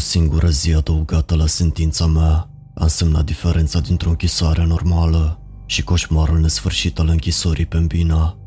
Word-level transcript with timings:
singură 0.00 0.48
zi 0.48 0.72
adăugată 0.72 1.34
la 1.34 1.46
sentința 1.46 2.06
mea 2.06 2.50
a 2.74 2.82
însemnat 2.82 3.24
diferența 3.24 3.80
dintre 3.80 4.08
o 4.08 4.10
închisoare 4.10 4.64
normală 4.64 5.38
și 5.66 5.84
coșmarul 5.84 6.38
nesfârșit 6.38 6.98
al 6.98 7.08
închisorii 7.08 7.66
pe 7.66 7.78
Mbina. 7.78 8.38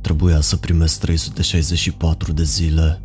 Trebuia 0.00 0.40
să 0.40 0.56
primesc 0.56 1.00
364 1.00 2.32
de 2.32 2.42
zile. 2.42 3.02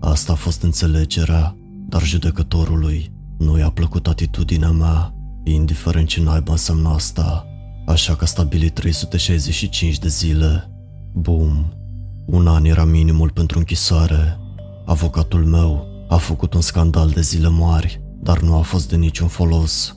Asta 0.00 0.32
a 0.32 0.34
fost 0.34 0.62
înțelegerea, 0.62 1.56
dar 1.88 2.02
judecătorului 2.02 3.12
nu 3.38 3.58
i-a 3.58 3.70
plăcut 3.70 4.06
atitudinea 4.06 4.70
mea, 4.70 5.14
indiferent 5.44 6.08
ce 6.08 6.22
naiba 6.22 6.52
înseamnă 6.52 6.88
asta, 6.88 7.46
așa 7.86 8.14
că 8.16 8.24
a 8.24 8.26
stabilit 8.26 8.74
365 8.74 9.98
de 9.98 10.08
zile. 10.08 10.70
Bum! 11.14 11.72
Un 12.26 12.46
an 12.46 12.64
era 12.64 12.84
minimul 12.84 13.30
pentru 13.30 13.58
închisoare. 13.58 14.38
Avocatul 14.84 15.44
meu 15.44 15.89
a 16.10 16.16
făcut 16.16 16.54
un 16.54 16.60
scandal 16.60 17.08
de 17.10 17.20
zile 17.20 17.48
mari, 17.48 18.02
dar 18.22 18.40
nu 18.40 18.54
a 18.54 18.60
fost 18.60 18.88
de 18.88 18.96
niciun 18.96 19.28
folos. 19.28 19.96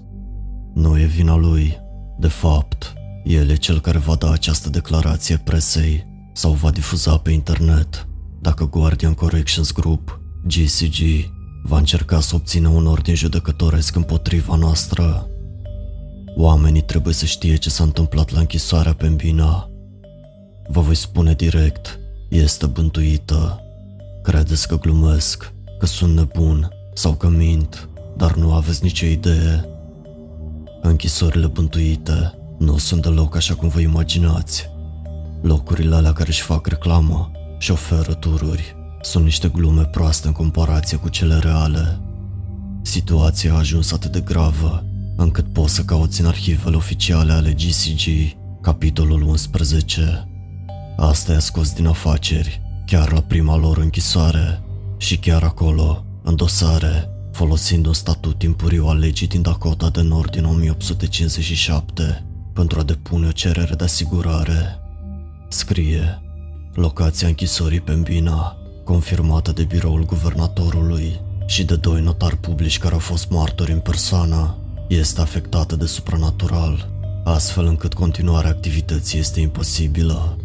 Nu 0.74 1.00
e 1.00 1.06
vina 1.06 1.36
lui. 1.36 1.78
De 2.20 2.28
fapt, 2.28 2.94
el 3.24 3.50
e 3.50 3.56
cel 3.56 3.80
care 3.80 3.98
va 3.98 4.16
da 4.16 4.32
această 4.32 4.70
declarație 4.70 5.38
presei 5.38 6.06
sau 6.34 6.52
va 6.52 6.72
difuza 6.72 7.18
pe 7.18 7.32
internet 7.32 8.08
dacă 8.44 8.66
Guardian 8.66 9.14
Corrections 9.14 9.72
Group, 9.72 10.20
GCG, 10.48 11.30
va 11.64 11.78
încerca 11.78 12.20
să 12.20 12.36
obțină 12.36 12.68
un 12.68 12.88
ordin 12.88 13.16
judecătoresc 13.16 13.96
împotriva 13.96 14.56
noastră. 14.56 15.28
Oamenii 16.36 16.82
trebuie 16.82 17.14
să 17.14 17.26
știe 17.26 17.56
ce 17.56 17.70
s-a 17.70 17.84
întâmplat 17.84 18.32
la 18.32 18.40
închisoarea 18.40 18.94
pe 18.94 19.08
Mbina. 19.08 19.70
Vă 20.68 20.82
voi 20.82 20.96
spune 20.96 21.34
direct, 21.34 22.00
este 22.30 22.66
bântuită. 22.66 23.62
Credeți 24.24 24.68
că 24.68 24.78
glumesc, 24.78 25.53
că 25.84 25.90
sunt 25.90 26.16
nebun 26.16 26.70
sau 26.94 27.14
că 27.14 27.28
mint, 27.28 27.90
dar 28.18 28.36
nu 28.36 28.54
aveți 28.54 28.84
nicio 28.84 29.06
idee. 29.06 29.66
Închisorile 30.82 31.48
bântuite 31.48 32.34
nu 32.58 32.78
sunt 32.78 33.02
deloc 33.02 33.36
așa 33.36 33.56
cum 33.56 33.68
vă 33.68 33.80
imaginați. 33.80 34.70
Locurile 35.42 35.96
alea 35.96 36.14
care 36.14 36.30
își 36.30 36.42
fac 36.42 36.68
reclamă 36.68 37.32
și 37.58 37.72
oferă 37.72 38.14
tururi 38.14 38.76
sunt 39.02 39.24
niște 39.24 39.48
glume 39.48 39.86
proaste 39.86 40.28
în 40.28 40.34
comparație 40.34 40.98
cu 40.98 41.10
cele 41.10 41.38
reale. 41.38 42.00
Situația 42.82 43.54
a 43.54 43.58
ajuns 43.58 43.92
atât 43.92 44.12
de 44.12 44.20
gravă 44.20 44.84
încât 45.16 45.54
poți 45.54 45.74
să 45.74 45.84
cauți 45.84 46.22
în 46.22 46.28
arhivele 46.28 46.76
oficiale 46.76 47.32
ale 47.32 47.52
GCG, 47.52 48.36
capitolul 48.62 49.22
11. 49.22 50.28
Asta 50.98 51.32
i-a 51.32 51.40
scos 51.40 51.74
din 51.74 51.88
afaceri, 51.88 52.62
chiar 52.86 53.12
la 53.12 53.22
prima 53.22 53.58
lor 53.58 53.78
închisoare 53.78 54.64
și 55.04 55.18
chiar 55.18 55.44
acolo, 55.44 56.06
în 56.22 56.36
dosare, 56.36 57.10
folosind 57.32 57.86
un 57.86 57.94
statut 57.94 58.38
timpuriu 58.38 58.86
al 58.86 58.98
legii 58.98 59.28
din 59.28 59.42
Dakota 59.42 59.90
de 59.90 60.02
Nord 60.02 60.32
din 60.32 60.46
1857 60.46 62.26
pentru 62.54 62.80
a 62.80 62.84
depune 62.84 63.28
o 63.28 63.32
cerere 63.32 63.76
de 63.76 63.84
asigurare. 63.84 64.80
Scrie, 65.50 66.22
locația 66.74 67.28
închisorii 67.28 67.82
pe 67.82 67.92
Mbina, 67.92 68.58
confirmată 68.84 69.52
de 69.52 69.64
biroul 69.64 70.06
guvernatorului 70.06 71.20
și 71.46 71.64
de 71.64 71.76
doi 71.76 72.02
notari 72.02 72.38
publici 72.38 72.80
care 72.80 72.94
au 72.94 73.00
fost 73.00 73.30
martori 73.30 73.72
în 73.72 73.80
persoană, 73.80 74.58
este 74.88 75.22
afectată 75.22 75.76
de 75.76 75.86
supranatural, 75.86 76.90
astfel 77.24 77.66
încât 77.66 77.94
continuarea 77.94 78.50
activității 78.50 79.20
este 79.20 79.40
imposibilă. 79.40 80.38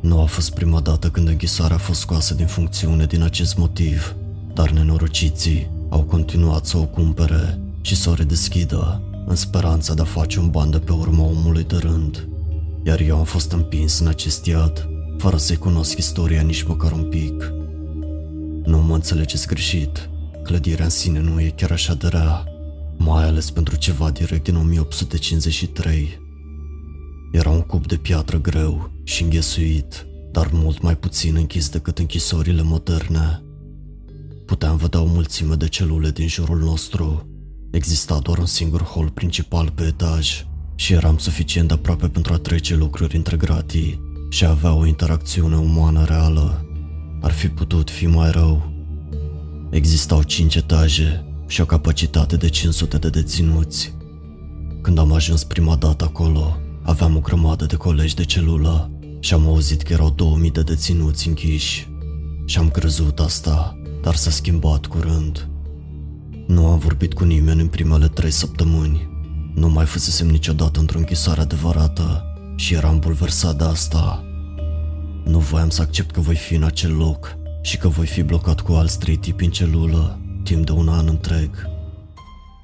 Nu 0.00 0.20
a 0.20 0.24
fost 0.24 0.54
prima 0.54 0.80
dată 0.80 1.08
când 1.08 1.28
închisoarea 1.28 1.76
a 1.76 1.78
fost 1.78 2.00
scoasă 2.00 2.34
din 2.34 2.46
funcțiune 2.46 3.06
din 3.06 3.22
acest 3.22 3.56
motiv, 3.56 4.14
dar 4.54 4.70
nenorociții 4.70 5.70
au 5.88 6.02
continuat 6.02 6.66
să 6.66 6.76
o 6.76 6.84
cumpere 6.84 7.58
și 7.80 7.96
să 7.96 8.10
o 8.10 8.14
redeschidă 8.14 9.02
în 9.26 9.34
speranța 9.34 9.94
de 9.94 10.02
a 10.02 10.04
face 10.04 10.38
un 10.38 10.50
ban 10.50 10.70
de 10.70 10.78
pe 10.78 10.92
urma 10.92 11.22
omului 11.24 11.64
de 11.64 11.76
rând. 11.76 12.28
Iar 12.84 13.00
eu 13.00 13.18
am 13.18 13.24
fost 13.24 13.52
împins 13.52 13.98
în 13.98 14.06
acest 14.06 14.46
iad, 14.46 14.88
fără 15.18 15.36
să-i 15.36 15.56
cunosc 15.56 15.98
istoria 15.98 16.42
nici 16.42 16.62
măcar 16.62 16.92
un 16.92 17.04
pic. 17.04 17.52
Nu 18.64 18.82
mă 18.82 18.94
înțelegeți 18.94 19.46
greșit, 19.46 20.08
clădirea 20.42 20.84
în 20.84 20.90
sine 20.90 21.20
nu 21.20 21.40
e 21.40 21.52
chiar 21.56 21.70
așa 21.70 21.94
de 21.94 22.06
rea, 22.06 22.44
mai 22.96 23.24
ales 23.24 23.50
pentru 23.50 23.76
ceva 23.76 24.10
direct 24.10 24.44
din 24.44 24.56
1853. 24.56 26.27
Era 27.30 27.50
un 27.50 27.60
cub 27.60 27.86
de 27.86 27.96
piatră 27.96 28.40
greu 28.40 28.90
și 29.04 29.22
înghesuit, 29.22 30.06
dar 30.32 30.50
mult 30.52 30.82
mai 30.82 30.96
puțin 30.96 31.34
închis 31.36 31.68
decât 31.68 31.98
închisorile 31.98 32.62
moderne. 32.62 33.42
Puteam 34.46 34.76
vedea 34.76 35.00
o 35.00 35.04
mulțime 35.04 35.54
de 35.54 35.68
celule 35.68 36.10
din 36.10 36.28
jurul 36.28 36.58
nostru. 36.58 37.28
Exista 37.70 38.18
doar 38.18 38.38
un 38.38 38.46
singur 38.46 38.82
hol 38.82 39.10
principal 39.10 39.70
pe 39.74 39.82
etaj 39.82 40.46
și 40.74 40.92
eram 40.92 41.18
suficient 41.18 41.68
de 41.68 41.74
aproape 41.74 42.08
pentru 42.08 42.32
a 42.32 42.36
trece 42.36 42.74
lucruri 42.76 43.16
între 43.16 43.36
gratii 43.36 44.00
și 44.30 44.44
a 44.44 44.50
avea 44.50 44.74
o 44.74 44.86
interacțiune 44.86 45.56
umană 45.56 46.04
reală. 46.04 46.66
Ar 47.20 47.32
fi 47.32 47.48
putut 47.48 47.90
fi 47.90 48.06
mai 48.06 48.30
rău. 48.30 48.72
Existau 49.70 50.22
cinci 50.22 50.54
etaje 50.54 51.24
și 51.46 51.60
o 51.60 51.64
capacitate 51.64 52.36
de 52.36 52.48
500 52.48 52.98
de 52.98 53.08
deținuți. 53.08 53.94
Când 54.82 54.98
am 54.98 55.12
ajuns 55.12 55.44
prima 55.44 55.76
dată 55.76 56.04
acolo, 56.04 56.56
aveam 56.88 57.16
o 57.16 57.20
grămadă 57.20 57.64
de 57.64 57.76
colegi 57.76 58.14
de 58.14 58.24
celulă 58.24 58.90
și 59.20 59.34
am 59.34 59.46
auzit 59.46 59.82
că 59.82 59.92
erau 59.92 60.10
2000 60.10 60.50
de 60.50 60.62
deținuți 60.62 61.28
închiși. 61.28 61.88
Și 62.44 62.58
am 62.58 62.70
crezut 62.70 63.18
asta, 63.18 63.80
dar 64.02 64.14
s-a 64.14 64.30
schimbat 64.30 64.86
curând. 64.86 65.48
Nu 66.46 66.66
am 66.66 66.78
vorbit 66.78 67.14
cu 67.14 67.24
nimeni 67.24 67.60
în 67.60 67.66
primele 67.66 68.08
trei 68.08 68.30
săptămâni. 68.30 69.08
Nu 69.54 69.68
mai 69.68 69.84
fusesem 69.84 70.26
niciodată 70.26 70.80
într-o 70.80 70.98
închisoare 70.98 71.40
adevărată 71.40 72.24
și 72.56 72.74
eram 72.74 72.98
bulversat 72.98 73.56
de 73.56 73.64
asta. 73.64 74.24
Nu 75.24 75.38
voiam 75.38 75.70
să 75.70 75.82
accept 75.82 76.10
că 76.10 76.20
voi 76.20 76.36
fi 76.36 76.54
în 76.54 76.62
acel 76.62 76.96
loc 76.96 77.36
și 77.62 77.76
că 77.76 77.88
voi 77.88 78.06
fi 78.06 78.22
blocat 78.22 78.60
cu 78.60 78.72
alți 78.72 78.98
trei 78.98 79.16
tipi 79.16 79.44
în 79.44 79.50
celulă 79.50 80.20
timp 80.42 80.66
de 80.66 80.72
un 80.72 80.88
an 80.88 81.06
întreg. 81.08 81.50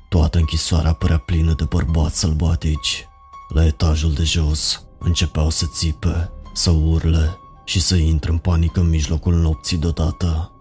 Toată 0.08 0.38
închisoarea 0.38 0.92
părea 0.92 1.18
plină 1.18 1.54
de 1.56 1.64
bărbați 1.64 2.18
sălbatici. 2.18 3.08
La 3.54 3.64
etajul 3.64 4.12
de 4.12 4.22
jos 4.22 4.82
începeau 4.98 5.50
să 5.50 5.66
țipe, 5.72 6.30
să 6.54 6.70
urle 6.70 7.38
și 7.64 7.80
să 7.80 7.94
intre 7.94 8.30
în 8.30 8.38
panică 8.38 8.80
în 8.80 8.88
mijlocul 8.88 9.34
nopții 9.34 9.76
deodată. 9.76 10.52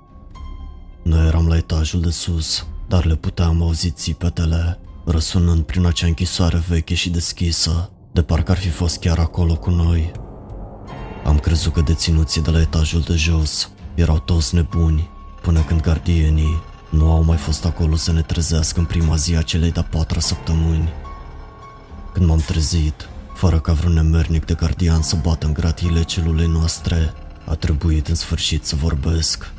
Noi 1.04 1.28
eram 1.28 1.48
la 1.48 1.58
etajul 1.58 2.02
de 2.02 2.10
sus, 2.10 2.68
dar 2.88 3.06
le 3.06 3.16
puteam 3.16 3.62
auzi 3.62 3.92
țipetele, 3.92 4.80
răsunând 5.06 5.64
prin 5.64 5.86
acea 5.86 6.08
închisoare 6.08 6.64
veche 6.68 6.94
și 6.94 7.10
deschisă, 7.10 7.92
de 8.12 8.22
parcă 8.22 8.52
ar 8.52 8.58
fi 8.58 8.70
fost 8.70 9.00
chiar 9.00 9.20
acolo 9.20 9.56
cu 9.56 9.70
noi. 9.70 10.12
Am 11.26 11.40
crezut 11.40 11.74
că 11.74 11.82
deținuții 11.82 12.42
de 12.42 12.52
la 12.52 12.60
etajul 12.60 13.02
de 13.02 13.16
jos 13.16 13.72
erau 13.96 14.20
toți 14.20 14.56
nebuni, 14.56 15.10
până 15.42 15.60
când 15.60 15.82
gardienii 15.82 16.62
nu 16.90 17.12
au 17.12 17.24
mai 17.24 17.38
fost 17.38 17.66
acolo 17.66 17.96
să 17.96 18.12
ne 18.12 18.22
trezească 18.22 18.80
în 18.80 18.86
prima 18.86 19.16
zi 19.16 19.36
a 19.36 19.42
celei 19.42 19.72
de-a 19.72 19.84
patra 19.84 20.20
săptămâni. 20.20 20.90
Când 22.14 22.26
m-am 22.26 22.40
trezit, 22.40 23.10
fără 23.34 23.60
ca 23.60 23.74
vreun 23.74 23.94
nemernic 23.94 24.46
de 24.46 24.54
gardian 24.54 25.02
să 25.02 25.18
bată 25.22 25.46
în 25.46 25.54
gratiile 25.54 26.04
celulei 26.04 26.48
noastre, 26.48 27.14
a 27.46 27.54
trebuit 27.54 28.08
în 28.08 28.16
sfârșit 28.16 28.66
să 28.66 28.76
vorbesc. 28.76 29.52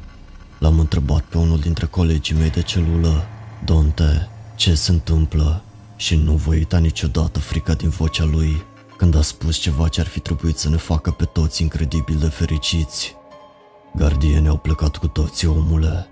L-am 0.58 0.78
întrebat 0.78 1.22
pe 1.22 1.38
unul 1.38 1.58
dintre 1.58 1.86
colegii 1.86 2.36
mei 2.36 2.50
de 2.50 2.62
celulă, 2.62 3.26
Donte, 3.64 4.28
ce 4.54 4.74
se 4.74 4.90
întâmplă? 4.90 5.62
Și 5.96 6.16
nu 6.16 6.32
voi 6.32 6.56
uita 6.56 6.78
niciodată 6.78 7.38
frica 7.38 7.74
din 7.74 7.88
vocea 7.88 8.24
lui 8.24 8.64
când 8.96 9.16
a 9.16 9.22
spus 9.22 9.56
ceva 9.56 9.88
ce 9.88 10.00
ar 10.00 10.06
fi 10.06 10.20
trebuit 10.20 10.58
să 10.58 10.68
ne 10.68 10.76
facă 10.76 11.10
pe 11.10 11.24
toți 11.24 11.62
incredibil 11.62 12.16
de 12.18 12.28
fericiți. 12.28 13.14
Gardienii 13.96 14.48
au 14.48 14.56
plecat 14.56 14.96
cu 14.96 15.06
toții, 15.06 15.48
omule. 15.48 16.06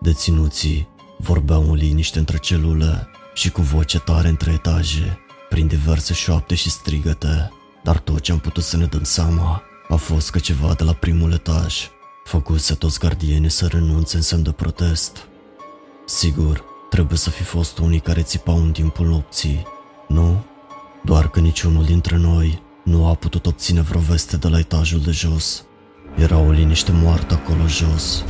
Deținuții 0.00 0.88
vorbeau 1.18 1.70
în 1.70 1.74
liniște 1.74 2.18
între 2.18 2.38
celule 2.38 3.08
și 3.34 3.50
cu 3.50 3.62
voce 3.62 3.98
tare 3.98 4.28
între 4.28 4.52
etaje, 4.52 5.18
prin 5.50 5.66
diverse 5.66 6.14
șoapte 6.14 6.54
și 6.54 6.70
strigăte, 6.70 7.52
dar 7.82 7.98
tot 7.98 8.20
ce 8.20 8.32
am 8.32 8.38
putut 8.38 8.64
să 8.64 8.76
ne 8.76 8.84
dăm 8.84 9.02
seama 9.02 9.62
a 9.88 9.96
fost 9.96 10.30
că 10.30 10.38
ceva 10.38 10.74
de 10.74 10.84
la 10.84 10.92
primul 10.92 11.32
etaj 11.32 11.88
făcuse 12.24 12.74
toți 12.74 12.98
gardienii 12.98 13.50
să 13.50 13.66
renunțe 13.66 14.16
în 14.16 14.22
semn 14.22 14.42
de 14.42 14.50
protest. 14.50 15.26
Sigur, 16.06 16.64
trebuie 16.90 17.18
să 17.18 17.30
fi 17.30 17.42
fost 17.42 17.78
unii 17.78 18.00
care 18.00 18.22
țipau 18.22 18.56
în 18.56 18.72
timpul 18.72 19.06
nopții, 19.06 19.66
nu? 20.08 20.44
Doar 21.04 21.30
că 21.30 21.40
niciunul 21.40 21.84
dintre 21.84 22.16
noi 22.16 22.62
nu 22.84 23.06
a 23.06 23.14
putut 23.14 23.46
obține 23.46 23.80
vreo 23.80 24.00
veste 24.00 24.36
de 24.36 24.48
la 24.48 24.58
etajul 24.58 25.00
de 25.00 25.10
jos. 25.10 25.64
Era 26.16 26.38
o 26.38 26.50
liniște 26.50 26.92
moartă 26.92 27.34
acolo 27.34 27.66
jos. 27.66 28.24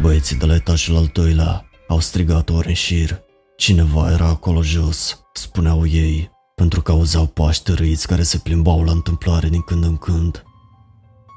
Băieții 0.00 0.36
de 0.36 0.46
la 0.46 0.54
etajul 0.54 0.96
al 0.96 1.10
doilea 1.12 1.68
au 1.88 2.00
strigat 2.00 2.50
ori 2.50 2.68
în 2.68 2.74
șir. 2.74 3.22
Cineva 3.56 4.10
era 4.10 4.26
acolo 4.26 4.62
jos, 4.62 5.24
spuneau 5.32 5.86
ei, 5.86 6.30
pentru 6.54 6.82
că 6.82 6.92
auzeau 6.92 7.26
paște 7.26 7.72
răiți 7.72 8.06
care 8.06 8.22
se 8.22 8.38
plimbau 8.38 8.82
la 8.82 8.90
întâmplare 8.90 9.48
din 9.48 9.60
când 9.60 9.84
în 9.84 9.96
când. 9.96 10.44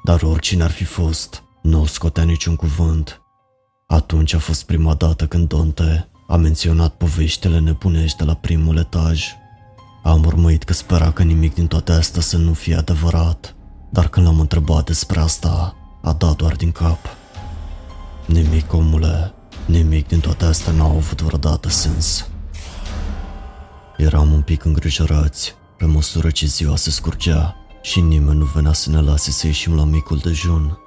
Dar 0.04 0.22
oricine 0.22 0.64
ar 0.64 0.72
fi 0.72 0.84
fost, 0.84 1.44
nu 1.62 1.86
scotea 1.86 2.24
niciun 2.24 2.56
cuvânt. 2.56 3.22
Atunci 3.88 4.34
a 4.34 4.40
fost 4.40 4.66
prima 4.66 4.94
dată 4.94 5.28
când 5.28 5.48
Dante 5.48 6.10
a 6.28 6.36
menționat 6.36 6.94
poveștile 6.96 7.60
nebunești 7.60 8.18
de 8.18 8.24
la 8.24 8.34
primul 8.34 8.78
etaj. 8.78 9.26
Am 10.04 10.26
urmărit 10.26 10.64
că 10.64 10.74
spera 10.74 11.12
că 11.12 11.24
nimic 11.24 11.54
din 11.54 11.68
toate 11.68 11.92
astea 11.92 12.22
să 12.22 12.38
nu 12.38 12.54
fie 12.54 12.76
adevărat, 12.76 13.56
dar 13.92 14.08
când 14.08 14.26
l-am 14.26 14.40
întrebat 14.40 14.86
despre 14.86 15.20
asta, 15.20 15.76
a 16.02 16.14
dat 16.14 16.36
doar 16.36 16.56
din 16.56 16.72
cap. 16.72 17.00
Nimic, 18.26 18.74
omule, 18.74 19.34
nimic 19.66 20.08
din 20.08 20.20
toate 20.20 20.46
astea 20.46 20.74
n-au 20.74 20.96
avut 20.96 21.22
vreodată 21.22 21.70
sens. 21.70 22.30
Eram 23.98 24.32
un 24.32 24.42
pic 24.42 24.64
îngrijorați, 24.64 25.56
pe 25.78 25.86
măsură 25.86 26.30
ce 26.30 26.46
ziua 26.46 26.76
se 26.76 26.90
scurgea 26.90 27.56
și 27.82 28.02
nimeni 28.02 28.38
nu 28.38 28.46
venea 28.46 28.74
să 28.74 28.90
ne 28.90 29.02
lase 29.02 29.32
să 29.32 29.48
ieșim 29.48 29.76
la 29.76 29.84
micul 29.84 30.18
dejun. 30.18 30.78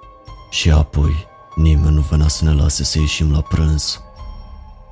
Și 0.50 0.70
apoi, 0.70 1.26
nimeni 1.54 1.94
nu 1.94 2.00
venea 2.00 2.28
să 2.28 2.44
ne 2.44 2.52
lase 2.52 2.84
să 2.84 2.98
ieșim 2.98 3.32
la 3.32 3.40
prânz. 3.40 4.00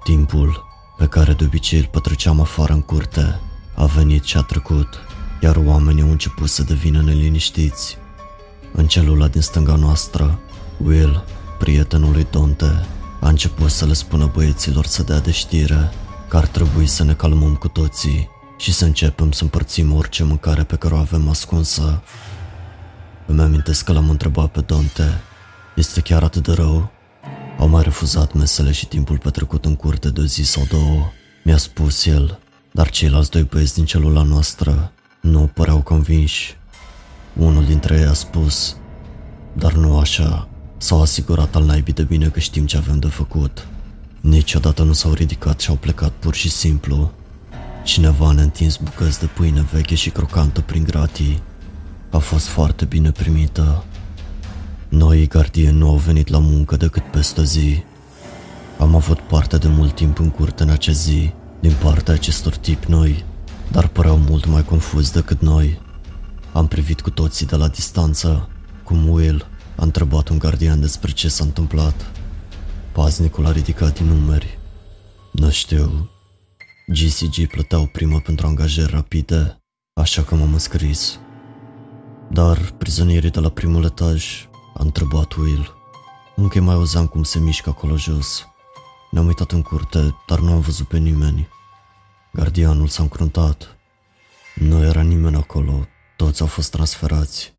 Timpul, 0.04 0.64
pe 0.96 1.06
care 1.06 1.32
de 1.32 1.44
obicei 1.44 1.78
îl 1.78 1.88
petreceam 1.90 2.40
afară 2.40 2.72
în 2.72 2.82
curte, 2.82 3.40
a 3.74 3.84
venit 3.84 4.24
și 4.24 4.36
a 4.36 4.40
trecut, 4.40 4.88
iar 5.40 5.56
oamenii 5.56 6.02
au 6.02 6.10
început 6.10 6.48
să 6.48 6.62
devină 6.62 7.02
neliniștiți. 7.02 7.98
În 8.72 8.86
celula 8.86 9.28
din 9.28 9.40
stânga 9.40 9.74
noastră, 9.74 10.38
Will, 10.84 11.24
prietenul 11.58 12.12
lui 12.12 12.26
Dante, 12.30 12.86
a 13.20 13.28
început 13.28 13.70
să 13.70 13.86
le 13.86 13.92
spună 13.92 14.30
băieților 14.34 14.86
să 14.86 15.02
dea 15.02 15.20
de 15.20 15.30
știre 15.30 15.92
că 16.28 16.36
ar 16.36 16.46
trebui 16.46 16.86
să 16.86 17.04
ne 17.04 17.14
calmăm 17.14 17.54
cu 17.54 17.69
toții 17.69 18.28
și 18.58 18.72
să 18.72 18.84
începem 18.84 19.32
să 19.32 19.42
împărțim 19.42 19.92
orice 19.92 20.25
mâncare 20.25 20.62
pe 20.62 20.76
care 20.76 20.94
o 20.94 20.98
avem 20.98 21.28
ascunsă. 21.28 22.02
Îmi 23.26 23.40
amintesc 23.40 23.84
că 23.84 23.92
l-am 23.92 24.10
întrebat 24.10 24.50
pe 24.50 24.60
Dante, 24.60 25.20
este 25.76 26.00
chiar 26.00 26.22
atât 26.22 26.42
de 26.42 26.52
rău? 26.52 26.90
Au 27.58 27.69
mai 27.69 27.82
refuzat 27.82 28.32
mesele 28.32 28.72
și 28.72 28.86
timpul 28.86 29.19
petrecut 29.19 29.64
în 29.64 29.76
curte 29.76 30.10
de 30.10 30.20
o 30.20 30.25
zi 30.25 30.42
sau 30.42 30.66
două. 30.70 31.10
Mi-a 31.44 31.56
spus 31.56 32.06
el, 32.06 32.38
dar 32.72 32.90
ceilalți 32.90 33.30
doi 33.30 33.42
băieți 33.42 33.75
din 33.75 33.84
celula 33.84 34.22
noastră 34.22 34.92
nu 35.20 35.50
păreau 35.54 35.82
convinși. 35.82 36.56
Unul 37.36 37.64
dintre 37.64 37.96
ei 37.96 38.04
a 38.04 38.12
spus, 38.12 38.76
dar 39.52 39.72
nu 39.72 39.98
așa, 39.98 40.48
s-au 40.76 41.02
asigurat 41.02 41.54
al 41.54 41.64
naibii 41.64 41.92
de 41.92 42.02
bine 42.02 42.28
că 42.28 42.38
știm 42.40 42.66
ce 42.66 42.76
avem 42.76 42.98
de 42.98 43.06
făcut. 43.06 43.66
Niciodată 44.20 44.82
nu 44.82 44.92
s-au 44.92 45.12
ridicat 45.12 45.60
și 45.60 45.70
au 45.70 45.76
plecat 45.76 46.10
pur 46.10 46.34
și 46.34 46.50
simplu. 46.50 47.12
Cineva 47.84 48.32
ne-a 48.32 48.42
întins 48.42 48.76
bucăți 48.76 49.20
de 49.20 49.26
pâine 49.26 49.66
veche 49.72 49.94
și 49.94 50.10
crocantă 50.10 50.60
prin 50.60 50.84
gratii. 50.84 51.42
A 52.10 52.18
fost 52.18 52.46
foarte 52.46 52.84
bine 52.84 53.10
primită. 53.10 53.84
Noi, 54.88 55.26
gardieni, 55.26 55.78
nu 55.78 55.88
au 55.88 55.96
venit 55.96 56.28
la 56.28 56.38
muncă 56.38 56.76
decât 56.76 57.02
peste 57.02 57.44
zi. 57.44 57.82
Am 58.78 58.94
avut 58.94 59.20
parte 59.20 59.56
de 59.56 59.68
mult 59.68 59.94
timp 59.94 60.18
în 60.18 60.30
curte 60.30 60.62
în 60.62 60.68
acea 60.68 60.92
zi, 60.92 61.32
din 61.60 61.72
partea 61.82 62.14
acestor 62.14 62.56
tipi 62.56 62.90
noi, 62.90 63.24
dar 63.70 63.86
păreau 63.86 64.16
mult 64.16 64.46
mai 64.46 64.64
confuzi 64.64 65.12
decât 65.12 65.40
noi. 65.40 65.80
Am 66.52 66.66
privit 66.66 67.00
cu 67.00 67.10
toții 67.10 67.46
de 67.46 67.56
la 67.56 67.68
distanță, 67.68 68.48
cum 68.84 69.08
Will 69.08 69.46
a 69.76 69.84
întrebat 69.84 70.28
un 70.28 70.38
gardian 70.38 70.80
despre 70.80 71.10
ce 71.10 71.28
s-a 71.28 71.44
întâmplat. 71.44 72.10
Paznicul 72.98 73.46
a 73.46 73.52
ridicat 73.52 73.98
din 73.98 74.06
numeri. 74.06 74.58
Nu 75.30 75.50
știu. 75.50 76.10
GCG 76.86 77.46
plăteau 77.46 77.86
primă 77.86 78.20
pentru 78.20 78.46
angajări 78.46 78.92
rapide, 78.92 79.56
așa 79.92 80.22
că 80.22 80.34
m-am 80.34 80.52
înscris. 80.52 81.18
Dar 82.30 82.58
prizonierii 82.78 83.30
de 83.30 83.40
la 83.40 83.48
primul 83.48 83.84
etaj 83.84 84.48
a 84.74 84.82
întrebat 84.82 85.32
Will. 85.32 85.74
Încă 86.36 86.60
mai 86.60 86.74
auzeam 86.74 87.06
cum 87.06 87.22
se 87.22 87.38
mișcă 87.38 87.68
acolo 87.68 87.96
jos. 87.96 88.46
Ne-am 89.10 89.26
uitat 89.26 89.52
în 89.52 89.62
curte, 89.62 90.14
dar 90.26 90.38
nu 90.38 90.52
am 90.52 90.60
văzut 90.60 90.88
pe 90.88 90.98
nimeni. 90.98 91.48
Gardianul 92.32 92.88
s-a 92.88 93.02
încruntat. 93.02 93.76
Nu 94.54 94.84
era 94.84 95.02
nimeni 95.02 95.36
acolo, 95.36 95.86
toți 96.16 96.40
au 96.40 96.46
fost 96.46 96.70
transferați. 96.70 97.54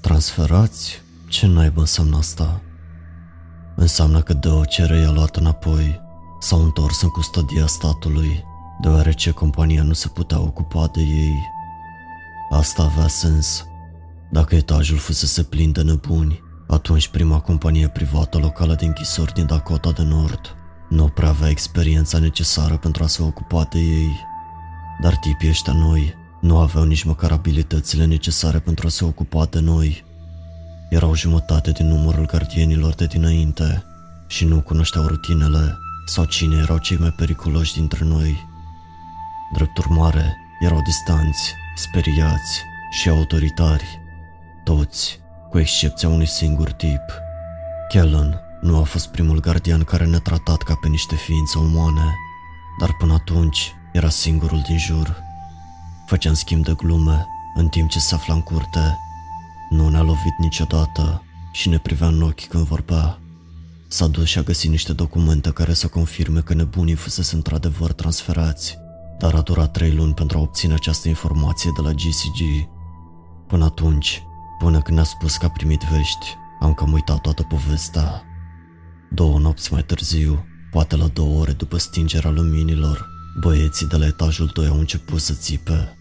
Transferați? 0.00 1.02
Ce 1.28 1.46
naiba 1.46 1.80
înseamnă 1.80 2.16
asta? 2.16 2.62
Înseamnă 3.76 4.20
că 4.20 4.32
Deocere 4.32 4.98
i-a 4.98 5.10
luat 5.10 5.36
înapoi, 5.36 6.00
s-au 6.40 6.62
întors 6.62 7.02
în 7.02 7.08
custodia 7.08 7.66
statului, 7.66 8.44
deoarece 8.80 9.30
compania 9.30 9.82
nu 9.82 9.92
se 9.92 10.08
putea 10.08 10.40
ocupa 10.40 10.90
de 10.92 11.00
ei. 11.00 11.42
Asta 12.50 12.82
avea 12.82 13.08
sens. 13.08 13.66
Dacă 14.30 14.54
etajul 14.54 14.98
fusese 14.98 15.42
plin 15.42 15.72
de 15.72 15.82
nebuni, 15.82 16.42
atunci 16.68 17.08
prima 17.08 17.40
companie 17.40 17.88
privată 17.88 18.38
locală 18.38 18.74
de 18.74 18.84
închisori 18.84 19.32
din 19.32 19.46
Dakota 19.46 19.90
de 19.90 20.02
Nord 20.02 20.56
nu 20.88 21.08
prea 21.08 21.28
avea 21.28 21.48
experiența 21.48 22.18
necesară 22.18 22.76
pentru 22.76 23.04
a 23.04 23.06
se 23.06 23.22
ocupa 23.22 23.68
de 23.72 23.78
ei. 23.78 24.26
Dar 25.00 25.16
tipii 25.16 25.48
ăștia 25.48 25.72
noi 25.72 26.14
nu 26.40 26.58
aveau 26.58 26.84
nici 26.84 27.02
măcar 27.02 27.30
abilitățile 27.30 28.04
necesare 28.04 28.58
pentru 28.58 28.86
a 28.86 28.90
se 28.90 29.04
ocupa 29.04 29.44
de 29.44 29.60
noi. 29.60 30.04
Erau 30.94 31.14
jumătate 31.14 31.70
din 31.70 31.86
numărul 31.86 32.26
gardienilor 32.26 32.94
de 32.94 33.06
dinainte 33.06 33.84
și 34.26 34.44
nu 34.44 34.60
cunoșteau 34.60 35.06
rutinele 35.06 35.78
sau 36.06 36.24
cine 36.24 36.56
erau 36.56 36.78
cei 36.78 36.96
mai 36.96 37.10
periculoși 37.10 37.74
dintre 37.74 38.04
noi. 38.04 38.46
Drept 39.54 39.78
urmare, 39.78 40.36
erau 40.60 40.82
distanți, 40.82 41.54
speriați 41.76 42.62
și 42.90 43.08
autoritari. 43.08 44.00
Toți, 44.64 45.18
cu 45.50 45.58
excepția 45.58 46.08
unui 46.08 46.26
singur 46.26 46.72
tip. 46.72 47.02
Kellen 47.88 48.40
nu 48.60 48.78
a 48.78 48.82
fost 48.82 49.08
primul 49.08 49.40
gardian 49.40 49.84
care 49.84 50.04
ne-a 50.04 50.18
tratat 50.18 50.62
ca 50.62 50.74
pe 50.74 50.88
niște 50.88 51.14
ființe 51.14 51.58
umane, 51.58 52.14
dar 52.80 52.92
până 52.98 53.12
atunci 53.12 53.74
era 53.92 54.08
singurul 54.08 54.62
din 54.66 54.78
jur. 54.78 55.22
Făceam 56.06 56.34
schimb 56.34 56.64
de 56.64 56.72
glume 56.72 57.26
în 57.54 57.68
timp 57.68 57.90
ce 57.90 57.98
se 57.98 58.14
afla 58.14 58.34
în 58.34 58.42
curte. 58.42 58.98
Nu 59.74 59.88
ne-a 59.88 60.02
lovit 60.02 60.38
niciodată 60.38 61.22
și 61.52 61.68
ne 61.68 61.78
privea 61.78 62.06
în 62.06 62.22
ochi 62.22 62.46
când 62.46 62.66
vorbea. 62.66 63.18
S-a 63.88 64.06
dus 64.06 64.26
și 64.26 64.38
a 64.38 64.42
găsit 64.42 64.70
niște 64.70 64.92
documente 64.92 65.50
care 65.50 65.72
să 65.72 65.86
confirme 65.86 66.40
că 66.40 66.54
nebunii 66.54 66.94
fusese 66.94 67.34
într-adevăr 67.34 67.92
transferați, 67.92 68.78
dar 69.18 69.34
a 69.34 69.40
durat 69.40 69.72
trei 69.72 69.92
luni 69.92 70.14
pentru 70.14 70.38
a 70.38 70.40
obține 70.40 70.74
această 70.74 71.08
informație 71.08 71.70
de 71.76 71.82
la 71.82 71.92
GCG. 71.92 72.68
Până 73.46 73.64
atunci, 73.64 74.22
până 74.58 74.80
când 74.80 74.96
ne-a 74.96 75.06
spus 75.06 75.36
că 75.36 75.44
a 75.44 75.50
primit 75.50 75.82
vești, 75.82 76.36
am 76.60 76.74
cam 76.74 76.92
uitat 76.92 77.20
toată 77.20 77.42
povestea. 77.42 78.22
Două 79.10 79.38
nopți 79.38 79.72
mai 79.72 79.82
târziu, 79.82 80.44
poate 80.70 80.96
la 80.96 81.06
două 81.06 81.40
ore 81.40 81.52
după 81.52 81.78
stingerea 81.78 82.30
luminilor, 82.30 83.08
băieții 83.40 83.86
de 83.86 83.96
la 83.96 84.06
etajul 84.06 84.50
2 84.54 84.66
au 84.66 84.78
început 84.78 85.20
să 85.20 85.32
țipe. 85.32 85.96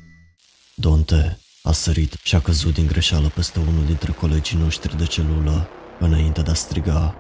Dante 0.76 1.38
a 1.66 1.72
sărit 1.72 2.18
și 2.24 2.36
a 2.36 2.40
căzut 2.40 2.74
din 2.74 2.88
greșeală 2.88 3.32
peste 3.36 3.60
unul 3.60 3.86
dintre 3.86 4.12
colegii 4.12 4.58
noștri 4.58 4.98
de 4.98 5.06
celulă, 5.06 5.68
înainte 6.00 6.42
de 6.42 6.52
a 6.52 6.54
striga. 6.54 7.16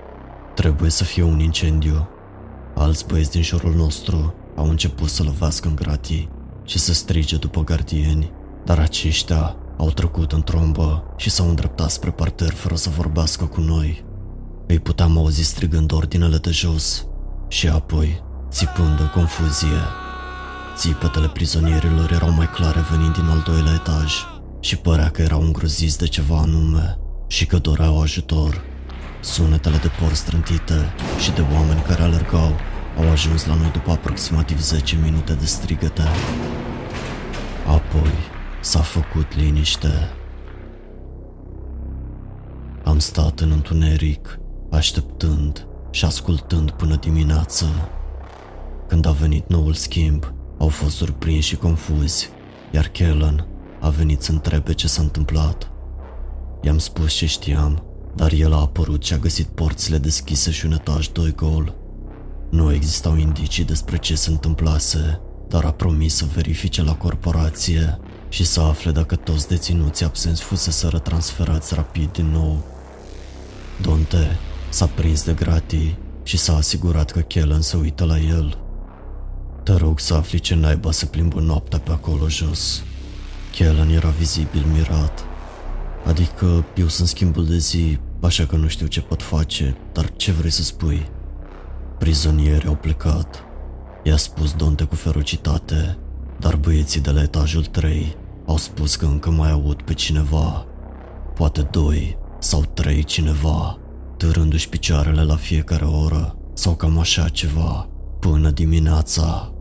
Trebuie 0.55 0.89
să 0.89 1.03
fie 1.03 1.23
un 1.23 1.39
incendiu. 1.39 2.07
Alți 2.75 3.07
băieți 3.07 3.31
din 3.31 3.41
jurul 3.41 3.73
nostru 3.73 4.33
au 4.55 4.69
început 4.69 5.09
să 5.09 5.23
lovească 5.23 5.67
în 5.67 5.75
gratii 5.75 6.29
și 6.65 6.79
să 6.79 6.93
strige 6.93 7.35
după 7.38 7.63
gardieni, 7.63 8.31
dar 8.65 8.79
aceștia 8.79 9.55
au 9.77 9.91
trecut 9.91 10.31
în 10.31 10.41
trombă 10.41 11.13
și 11.17 11.29
s-au 11.29 11.50
îndreptat 11.50 11.89
spre 11.89 12.12
parter 12.12 12.53
fără 12.53 12.75
să 12.75 12.89
vorbească 12.89 13.45
cu 13.45 13.62
noi. 13.62 14.05
Îi 14.67 14.79
puteam 14.79 15.17
auzi 15.17 15.43
strigând 15.43 15.91
ordinele 15.91 16.38
de 16.38 16.51
jos 16.51 17.05
și 17.47 17.67
apoi 17.67 18.23
țipând 18.50 19.00
în 19.00 19.09
confuzie. 19.13 19.81
Țipetele 20.75 21.27
prizonierilor 21.27 22.12
erau 22.12 22.31
mai 22.31 22.50
clare 22.50 22.85
venind 22.91 23.13
din 23.13 23.25
al 23.25 23.43
doilea 23.45 23.73
etaj 23.73 24.13
și 24.63 24.77
părea 24.77 25.10
că 25.10 25.22
erau 25.22 25.41
îngroziți 25.41 25.98
de 25.98 26.05
ceva 26.05 26.38
anume 26.38 26.98
și 27.27 27.46
că 27.46 27.58
doreau 27.58 28.01
ajutor. 28.01 28.62
Sunetele 29.22 29.77
de 29.77 29.89
por 30.00 30.13
strântite 30.13 30.93
și 31.20 31.32
de 31.32 31.41
oameni 31.53 31.82
care 31.82 32.01
alergau 32.01 32.55
au 32.98 33.10
ajuns 33.12 33.46
la 33.46 33.55
noi 33.55 33.72
după 33.72 33.91
aproximativ 33.91 34.62
10 34.62 35.00
minute 35.03 35.34
de 35.34 35.46
strigăte. 35.46 36.01
Apoi 37.67 38.12
s-a 38.62 38.79
făcut 38.79 39.36
liniște. 39.36 40.10
Am 42.84 43.00
stat 43.00 43.39
în 43.39 43.51
întuneric 43.51 44.39
așteptând 44.72 45.67
și 45.91 46.05
ascultând 46.05 46.72
până 46.72 46.96
dimineață. 46.96 47.65
Când 48.88 49.05
a 49.05 49.12
venit 49.12 49.50
noul 49.50 49.74
schimb, 49.74 50.34
au 50.60 50.67
fost 50.67 50.96
surprinși 50.96 51.48
și 51.48 51.55
confuzi, 51.55 52.29
iar 52.72 52.88
Kellen 52.88 53.48
a 53.83 53.89
venit 53.89 54.21
să 54.21 54.31
întrebe 54.31 54.73
ce 54.73 54.87
s-a 54.87 55.01
întâmplat. 55.01 55.71
I-am 56.61 56.77
spus 56.77 57.13
ce 57.13 57.25
știam, 57.25 57.83
dar 58.15 58.31
el 58.31 58.53
a 58.53 58.59
apărut 58.59 59.03
și 59.03 59.13
a 59.13 59.17
găsit 59.17 59.47
porțile 59.47 59.97
deschise 59.97 60.51
și 60.51 60.65
un 60.65 60.71
etaj 60.71 61.07
doi 61.07 61.35
gol. 61.35 61.75
Nu 62.49 62.73
existau 62.73 63.15
indicii 63.15 63.63
despre 63.63 63.97
ce 63.97 64.15
se 64.15 64.29
întâmplase, 64.29 65.21
dar 65.47 65.63
a 65.63 65.71
promis 65.71 66.15
să 66.15 66.25
verifice 66.33 66.83
la 66.83 66.95
corporație 66.95 67.99
și 68.29 68.45
să 68.45 68.61
afle 68.61 68.91
dacă 68.91 69.15
toți 69.15 69.47
deținuții 69.47 70.05
absenți 70.05 70.41
fusese 70.41 70.87
transferați 70.87 71.73
rapid 71.73 72.11
din 72.11 72.31
nou. 72.31 72.63
Dante 73.81 74.37
S-a 74.69 74.85
prins 74.85 75.23
de 75.23 75.33
gratii 75.33 75.97
și 76.23 76.37
s-a 76.37 76.55
asigurat 76.55 77.11
că 77.11 77.19
Kellen 77.19 77.61
se 77.61 77.77
uită 77.77 78.05
la 78.05 78.19
el. 78.19 78.57
Te 79.63 79.73
rog 79.73 79.99
să 79.99 80.13
afli 80.13 80.39
ce 80.39 80.55
naiba 80.55 80.91
să 80.91 81.05
plimbă 81.05 81.39
noaptea 81.39 81.79
pe 81.79 81.91
acolo 81.91 82.29
jos. 82.29 82.83
Kellen 83.53 83.89
era 83.89 84.10
vizibil 84.10 84.65
mirat. 84.74 85.24
Adică 86.05 86.65
eu 86.75 86.88
sunt 86.88 87.07
schimbul 87.07 87.45
de 87.45 87.57
zi, 87.57 88.00
așa 88.22 88.45
că 88.45 88.55
nu 88.55 88.67
știu 88.67 88.88
ce 88.88 89.01
pot 89.01 89.22
face, 89.22 89.77
dar 89.91 90.15
ce 90.15 90.31
vrei 90.31 90.50
să 90.50 90.63
spui? 90.63 91.10
Prizonieri 91.98 92.67
au 92.67 92.75
plecat. 92.75 93.43
I-a 94.03 94.17
spus 94.17 94.53
Donte 94.53 94.83
cu 94.83 94.95
ferocitate, 94.95 95.98
dar 96.39 96.55
băieții 96.55 97.01
de 97.01 97.12
la 97.12 97.22
etajul 97.22 97.65
3 97.65 98.15
au 98.45 98.57
spus 98.57 98.95
că 98.95 99.05
încă 99.05 99.29
mai 99.29 99.51
aud 99.51 99.81
pe 99.81 99.93
cineva. 99.93 100.65
Poate 101.36 101.62
doi 101.62 102.17
sau 102.39 102.63
trei 102.74 103.03
cineva, 103.03 103.79
târându-și 104.17 104.69
picioarele 104.69 105.24
la 105.24 105.36
fiecare 105.36 105.86
oră 105.86 106.38
sau 106.53 106.75
cam 106.75 107.00
așa 107.00 107.29
ceva, 107.29 107.89
până 108.19 108.50
dimineața. 108.50 109.53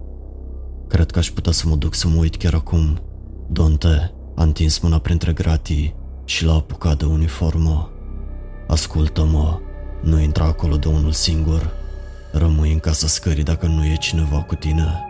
Cred 0.88 1.10
că 1.10 1.18
aș 1.18 1.30
putea 1.30 1.52
să 1.52 1.68
mă 1.68 1.74
duc 1.74 1.94
să 1.94 2.08
mă 2.08 2.16
uit 2.16 2.36
chiar 2.36 2.54
acum. 2.54 3.00
Donte 3.48 4.12
a 4.36 4.42
întins 4.42 4.78
mâna 4.78 4.98
printre 4.98 5.32
gratii 5.32 5.94
și 6.24 6.44
l-a 6.44 6.54
apucat 6.54 6.98
de 6.98 7.04
uniformă. 7.04 7.90
Ascultă-mă, 8.66 9.58
nu 10.02 10.20
intra 10.20 10.44
acolo 10.44 10.76
de 10.76 10.88
unul 10.88 11.12
singur. 11.12 11.70
Rămâi 12.32 12.72
în 12.72 12.78
casa 12.78 13.06
scării 13.06 13.42
dacă 13.42 13.66
nu 13.66 13.84
e 13.84 13.96
cineva 13.96 14.42
cu 14.42 14.54
tine. 14.54 15.04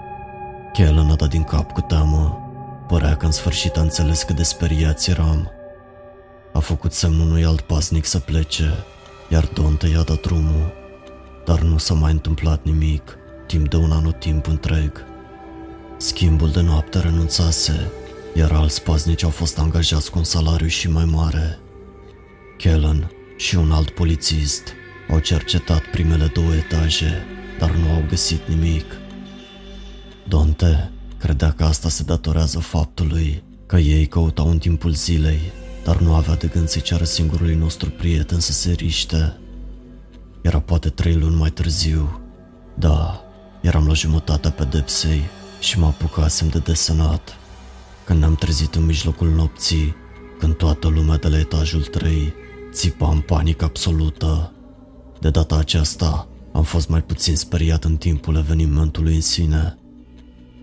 Kellen 0.73 1.11
a 1.11 1.15
dat 1.15 1.29
din 1.29 1.43
cap 1.43 1.73
cu 1.73 1.81
teamă. 1.81 2.39
Părea 2.89 3.17
că 3.17 3.27
în 3.27 3.33
sfârșit 3.33 3.77
a 3.77 3.81
înțeles 3.81 4.23
cât 4.23 4.37
de 4.37 4.43
speriați 4.43 5.11
eram. 5.11 5.51
A 6.53 6.59
făcut 6.59 6.93
semnul 6.93 7.27
unui 7.27 7.45
alt 7.45 7.61
pasnic 7.61 8.05
să 8.05 8.19
plece, 8.19 8.71
iar 9.29 9.45
Donte 9.45 9.87
i-a 9.87 10.03
dat 10.03 10.21
drumul. 10.21 10.73
Dar 11.45 11.61
nu 11.61 11.79
s-a 11.79 11.95
mai 11.95 12.13
întâmplat 12.13 12.65
nimic, 12.65 13.17
timp 13.47 13.69
de 13.69 13.77
un 13.77 13.93
anotimp 13.93 14.47
întreg. 14.47 15.05
Schimbul 15.97 16.51
de 16.51 16.61
noapte 16.61 17.01
renunțase, 17.01 17.91
iar 18.35 18.53
alți 18.53 18.83
paznici 18.83 19.23
au 19.23 19.31
fost 19.31 19.59
angajați 19.59 20.11
cu 20.11 20.19
un 20.19 20.25
salariu 20.25 20.67
și 20.67 20.89
mai 20.89 21.05
mare. 21.05 21.59
Kellen 22.59 23.11
și 23.37 23.57
un 23.57 23.73
alt 23.73 23.91
polițist 23.91 24.63
au 25.11 25.19
cercetat 25.19 25.81
primele 25.91 26.31
două 26.35 26.55
etaje, 26.55 27.25
dar 27.59 27.71
nu 27.71 27.91
au 27.91 28.05
găsit 28.09 28.49
nimic. 28.49 28.85
Donte 30.29 30.91
credea 31.19 31.53
că 31.53 31.65
asta 31.65 31.89
se 31.89 32.03
datorează 32.03 32.59
faptului 32.59 33.43
că 33.67 33.77
ei 33.77 34.07
căutau 34.07 34.49
în 34.49 34.59
timpul 34.59 34.91
zilei, 34.91 35.41
dar 35.85 35.97
nu 35.97 36.15
avea 36.15 36.35
de 36.35 36.47
gând 36.47 36.69
să-i 36.69 36.83
ceară 36.83 37.05
singurului 37.05 37.55
nostru 37.55 37.91
prieten 37.91 38.41
să 38.41 38.53
se 38.53 38.73
riște. 38.73 39.37
Era 40.43 40.61
poate 40.61 40.89
trei 40.89 41.15
luni 41.15 41.37
mai 41.37 41.51
târziu. 41.51 42.21
Da, 42.75 43.25
eram 43.61 43.87
la 43.87 43.93
jumătatea 43.93 44.51
pedepsei 44.51 45.23
și 45.61 45.79
mă 45.79 45.87
apucasem 45.87 46.49
de 46.49 46.59
desenat. 46.59 47.37
Când 48.05 48.19
ne-am 48.19 48.35
trezit 48.35 48.75
în 48.75 48.85
mijlocul 48.85 49.29
nopții, 49.29 49.95
când 50.39 50.55
toată 50.55 50.89
lumea 50.89 51.17
de 51.17 51.29
la 51.29 51.39
etajul 51.39 51.83
3 51.83 52.35
țipa 52.73 53.11
în 53.11 53.21
panică 53.21 53.65
absolută. 53.65 54.53
De 55.21 55.31
data 55.31 55.57
aceasta, 55.57 56.29
am 56.53 56.63
fost 56.63 56.89
mai 56.89 57.03
puțin 57.03 57.37
speriat 57.37 57.85
în 57.85 57.97
timpul 57.97 58.37
evenimentului 58.37 59.15
în 59.15 59.21
sine. 59.21 59.79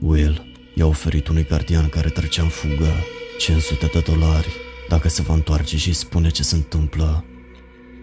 Will 0.01 0.51
i-a 0.75 0.85
oferit 0.85 1.27
unui 1.27 1.45
gardian 1.45 1.89
care 1.89 2.09
trecea 2.09 2.41
în 2.41 2.49
fugă 2.49 2.93
500 3.37 3.89
de 3.93 4.03
dolari 4.07 4.47
dacă 4.89 5.09
se 5.09 5.21
va 5.21 5.33
întoarce 5.33 5.77
și 5.77 5.93
spune 5.93 6.29
ce 6.29 6.43
se 6.43 6.55
întâmplă. 6.55 7.25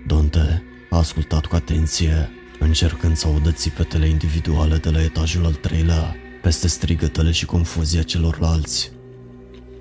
Donte 0.06 0.62
a 0.90 0.96
ascultat 0.96 1.46
cu 1.46 1.54
atenție, 1.54 2.30
încercând 2.58 3.16
să 3.16 3.26
audă 3.26 3.52
țipetele 3.52 4.08
individuale 4.08 4.76
de 4.76 4.90
la 4.90 5.02
etajul 5.02 5.44
al 5.44 5.54
treilea, 5.54 6.16
peste 6.42 6.68
strigătele 6.68 7.30
și 7.30 7.46
confuzia 7.46 8.02
celorlalți. 8.02 8.90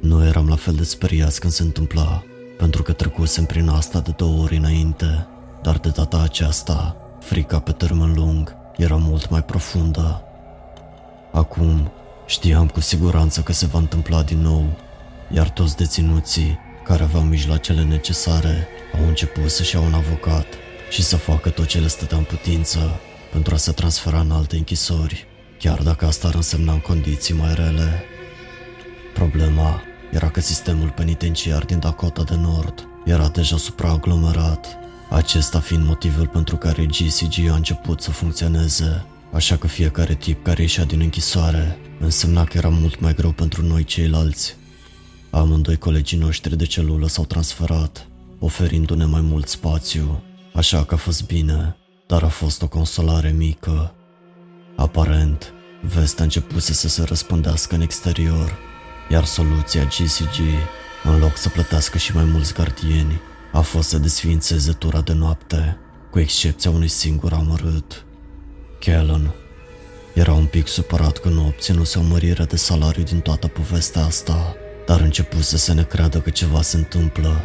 Nu 0.06 0.26
eram 0.26 0.48
la 0.48 0.56
fel 0.56 0.74
de 0.74 0.84
speriați 0.84 1.40
când 1.40 1.54
se 1.54 1.62
întâmpla, 1.64 2.24
pentru 2.58 2.84
că 2.84 2.92
trecusem 2.92 3.46
prin 3.46 3.68
asta 3.68 4.00
de 4.00 4.12
două 4.18 4.42
ori 4.42 4.56
înainte, 4.56 5.28
dar 5.62 5.78
de 5.78 5.90
data 5.90 6.22
aceasta, 6.22 6.96
frica 7.20 7.60
pe 7.60 7.72
termen 7.72 8.14
lung 8.14 8.56
era 8.78 8.96
mult 8.96 9.30
mai 9.30 9.44
profundă. 9.44 10.24
Acum, 11.32 11.92
știam 12.26 12.68
cu 12.68 12.80
siguranță 12.80 13.42
că 13.42 13.54
se 13.54 13.66
va 13.66 13.80
întâmpla 13.80 14.24
din 14.24 14.42
nou, 14.42 14.66
iar 15.32 15.50
toți 15.50 15.76
deținuții 15.76 16.60
care 16.84 17.04
aveau 17.04 17.24
mijloacele 17.24 17.84
necesare 17.84 18.68
au 19.00 19.08
început 19.08 19.50
să-și 19.50 19.76
iau 19.76 19.86
un 19.86 19.94
avocat 19.94 20.46
și 20.90 21.04
să 21.04 21.16
facă 21.16 21.50
tot 21.50 21.66
ce 21.66 21.80
le 21.80 21.88
stătea 21.88 22.18
în 22.18 22.24
putință 22.24 23.00
pentru 23.32 23.54
a 23.54 23.58
se 23.58 23.72
transfera 23.72 24.20
în 24.20 24.32
alte 24.32 24.56
închisori, 24.56 25.28
chiar 25.60 25.82
dacă 25.82 26.06
asta 26.06 26.28
ar 26.28 26.36
însemna 26.36 26.74
în 26.74 26.80
condiții 26.80 27.34
mai 27.34 27.54
rele. 27.54 28.04
Problema 29.14 29.82
era 30.12 30.30
că 30.30 30.40
sistemul 30.40 30.90
penitenciar 30.90 31.66
din 31.66 31.80
Dakota 31.80 32.24
de 32.24 32.36
Nord 32.36 32.88
era 33.06 33.28
deja 33.28 33.58
supraaglomerat, 33.58 34.78
acesta 35.10 35.60
fiind 35.60 35.86
motivul 35.86 36.28
pentru 36.28 36.58
care 36.58 36.86
GCG 36.86 37.50
a 37.50 37.56
început 37.56 38.02
să 38.02 38.12
funcționeze, 38.12 39.06
așa 39.34 39.58
că 39.58 39.68
fiecare 39.68 40.14
tip 40.14 40.44
care 40.44 40.62
ieșea 40.62 40.84
din 40.84 41.00
închisoare 41.00 41.78
însemna 42.00 42.44
că 42.44 42.58
era 42.58 42.70
mult 42.70 43.00
mai 43.00 43.14
greu 43.14 43.32
pentru 43.32 43.66
noi 43.66 43.84
ceilalți. 43.84 44.56
Amândoi 45.30 45.78
colegii 45.78 46.18
noștri 46.18 46.58
de 46.58 46.66
celulă 46.66 47.08
s-au 47.08 47.26
transferat, 47.26 48.08
oferindu-ne 48.40 49.06
mai 49.06 49.22
mult 49.22 49.48
spațiu, 49.48 50.24
așa 50.54 50.84
că 50.84 50.94
a 50.94 50.98
fost 50.98 51.26
bine, 51.26 51.76
dar 52.08 52.24
a 52.24 52.28
fost 52.28 52.62
o 52.62 52.68
consolare 52.68 53.30
mică. 53.30 53.94
Aparent, 54.76 55.54
vestea 55.82 56.24
începuse 56.24 56.74
să 56.74 56.88
se 56.88 57.04
răspândească 57.04 57.76
în 57.76 57.82
exterior 57.82 58.58
iar 59.10 59.26
soluția 59.26 59.84
GCG, 59.84 60.38
în 61.04 61.20
loc 61.20 61.38
să 61.38 61.50
plătească 61.50 61.98
și 61.98 62.16
mai 62.16 62.24
mulți 62.24 62.54
gardieni, 62.54 63.22
a 63.52 63.62
fost 63.62 63.90
să 63.90 63.98
desfințeze 63.98 64.72
tura 64.72 65.02
de 65.02 65.14
noapte, 65.14 65.78
cu 66.12 66.20
excepția 66.20 66.72
unui 66.72 66.88
singur 66.88 67.34
amărât. 67.34 68.06
Kellen 68.80 69.34
era 70.14 70.34
un 70.34 70.46
pic 70.46 70.68
supărat 70.68 71.18
că 71.18 71.30
nu 71.30 71.46
obținuse 71.46 72.00
o 72.00 72.02
mărire 72.02 72.44
de 72.44 72.56
salariu 72.56 73.04
din 73.04 73.20
toată 73.20 73.48
povestea 73.48 74.06
asta, 74.06 74.56
dar 74.86 75.00
începuse 75.00 75.58
să 75.58 75.74
ne 75.74 75.84
creadă 75.84 76.20
că 76.20 76.30
ceva 76.30 76.62
se 76.62 76.78
întâmplă. 76.78 77.42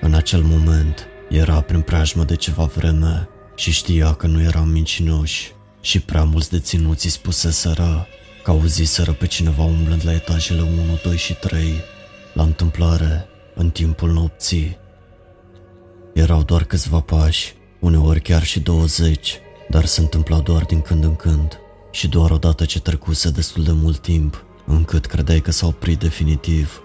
În 0.00 0.14
acel 0.14 0.42
moment, 0.42 1.06
era 1.28 1.60
prin 1.60 1.80
preajmă 1.80 2.24
de 2.24 2.36
ceva 2.36 2.64
vreme 2.64 3.28
și 3.54 3.70
știa 3.70 4.12
că 4.12 4.26
nu 4.26 4.42
eram 4.42 4.68
mincinoși 4.68 5.52
și 5.80 6.00
prea 6.00 6.24
mulți 6.24 6.50
deținuți 6.50 7.08
spuseseră 7.08 8.06
că 8.42 8.50
auziseră 8.50 9.12
pe 9.12 9.26
cineva 9.26 9.62
umblând 9.62 10.00
la 10.04 10.12
etajele 10.12 10.60
1, 10.60 10.70
2 11.02 11.16
și 11.16 11.34
3, 11.34 11.72
la 12.32 12.42
întâmplare, 12.42 13.26
în 13.54 13.70
timpul 13.70 14.10
nopții. 14.10 14.78
Erau 16.14 16.42
doar 16.42 16.64
câțiva 16.64 17.00
pași, 17.00 17.54
uneori 17.80 18.20
chiar 18.20 18.42
și 18.42 18.60
20, 18.60 19.38
dar 19.68 19.84
se 19.84 20.00
întâmpla 20.00 20.38
doar 20.38 20.64
din 20.64 20.80
când 20.80 21.04
în 21.04 21.16
când 21.16 21.58
și 21.90 22.08
doar 22.08 22.30
odată 22.30 22.64
ce 22.64 22.80
trecuse 22.80 23.30
destul 23.30 23.62
de 23.62 23.72
mult 23.72 23.98
timp, 23.98 24.44
încât 24.66 25.06
credeai 25.06 25.40
că 25.40 25.50
s-a 25.50 25.66
oprit 25.66 25.98
definitiv. 25.98 26.82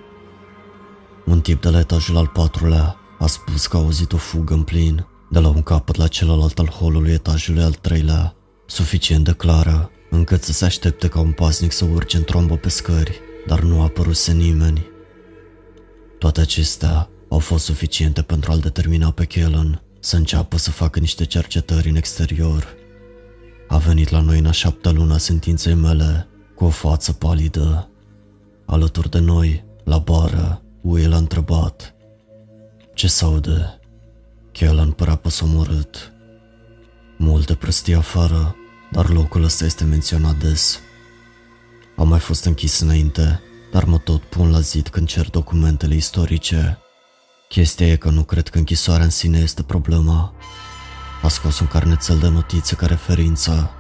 Un 1.26 1.42
tip 1.42 1.62
de 1.62 1.70
la 1.70 1.80
etajul 1.80 2.18
al 2.18 2.28
patrulea 2.28 2.96
a 3.20 3.28
spus 3.28 3.68
că 3.68 3.78
a 3.78 3.80
auzit 3.80 4.14
o 4.14 4.18
fugă 4.18 4.54
în 4.54 4.64
plin, 4.64 5.06
de 5.30 5.40
la 5.40 5.48
un 5.48 5.64
capăt 5.64 5.96
la 5.96 6.08
celălalt 6.08 6.60
al 6.60 6.68
holului 6.68 7.12
etajului 7.12 7.64
al 7.64 7.74
treilea, 7.74 8.36
suficient 8.66 9.24
de 9.24 9.32
clară 9.32 9.90
încât 10.16 10.44
să 10.44 10.52
se 10.52 10.66
aștepte 10.66 11.08
ca 11.08 11.20
un 11.20 11.32
pasnic 11.32 11.72
să 11.72 11.86
urce 11.86 12.18
în 12.18 12.24
trombă 12.24 12.58
pe 12.58 12.70
scări, 12.70 13.20
dar 13.48 13.60
nu 13.60 13.80
a 13.80 13.84
apăruse 13.84 14.32
nimeni. 14.32 14.86
Toate 16.20 16.42
acestea 16.42 17.10
au 17.30 17.40
fost 17.40 17.66
suficiente 17.66 18.22
pentru 18.22 18.52
a-l 18.52 18.60
determina 18.60 19.12
pe 19.12 19.26
Kellen 19.26 19.82
să 20.00 20.16
înceapă 20.16 20.58
să 20.58 20.72
facă 20.72 21.00
niște 21.00 21.26
cercetări 21.26 21.90
în 21.90 21.96
exterior. 21.96 22.74
A 23.68 23.78
venit 23.78 24.10
la 24.10 24.20
noi 24.20 24.40
în 24.40 24.46
a 24.46 24.52
șaptea 24.52 24.92
luna 24.92 25.18
sentinței 25.18 25.74
mele, 25.74 26.28
cu 26.56 26.66
o 26.66 26.70
față 26.70 27.14
palidă. 27.14 27.90
Alături 28.66 29.10
de 29.10 29.20
noi, 29.20 29.66
la 29.84 29.98
bară, 29.98 30.62
Will 30.82 31.14
a 31.14 31.18
întrebat. 31.18 31.96
Ce 32.94 33.08
saude? 33.08 33.80
Kellen 34.52 34.92
părea 34.92 35.16
păsomorât. 35.16 36.14
Multe 37.18 37.56
prostii 37.56 37.96
afară, 37.96 38.56
dar 38.96 39.10
locul 39.10 39.44
ăsta 39.44 39.66
este 39.66 39.84
menționat 39.84 40.36
des. 40.36 40.80
Am 41.96 42.08
mai 42.08 42.20
fost 42.20 42.46
închis 42.46 42.80
înainte, 42.80 43.42
dar 43.72 43.84
mă 43.84 43.98
tot 43.98 44.22
pun 44.22 44.52
la 44.52 44.60
zid 44.60 44.88
când 44.88 45.08
cer 45.08 45.30
documentele 45.30 45.96
istorice. 45.96 46.78
Chestia 47.50 47.88
e 47.88 47.96
că 47.96 48.10
nu 48.10 48.24
cred 48.24 48.48
că 48.48 48.58
închisoarea 48.58 49.04
în 49.04 49.10
sine 49.10 49.38
este 49.38 49.64
problema. 49.64 50.34
A 51.22 51.28
scos 51.28 51.60
un 51.60 51.68
carnețel 51.68 52.18
de 52.18 52.28
notițe 52.28 52.76
ca 52.76 52.86
referință. 52.86 53.72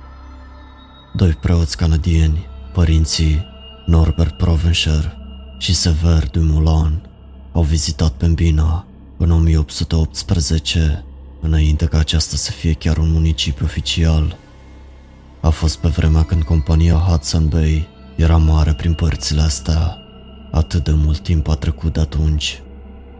Doi 1.13 1.31
preoți 1.31 1.77
canadieni, 1.77 2.47
părinții 2.73 3.45
Norbert 3.85 4.37
Provencher 4.37 5.17
și 5.57 5.73
Sever 5.73 6.29
Dumoulin, 6.29 7.07
au 7.51 7.61
vizitat 7.61 8.11
Pembina 8.11 8.85
în 9.17 9.31
1818, 9.31 11.05
înainte 11.41 11.85
ca 11.85 11.97
aceasta 11.97 12.35
să 12.35 12.51
fie 12.51 12.73
chiar 12.73 12.97
un 12.97 13.11
municipiu 13.11 13.65
oficial. 13.65 14.43
A 15.45 15.49
fost 15.49 15.77
pe 15.77 15.87
vremea 15.87 16.23
când 16.23 16.43
compania 16.43 16.93
Hudson 16.93 17.47
Bay 17.47 17.87
era 18.15 18.37
mare 18.37 18.73
prin 18.73 18.93
părțile 18.93 19.41
astea. 19.41 19.97
Atât 20.51 20.83
de 20.83 20.91
mult 20.91 21.19
timp 21.19 21.47
a 21.47 21.55
trecut 21.55 21.93
de 21.93 21.99
atunci. 21.99 22.61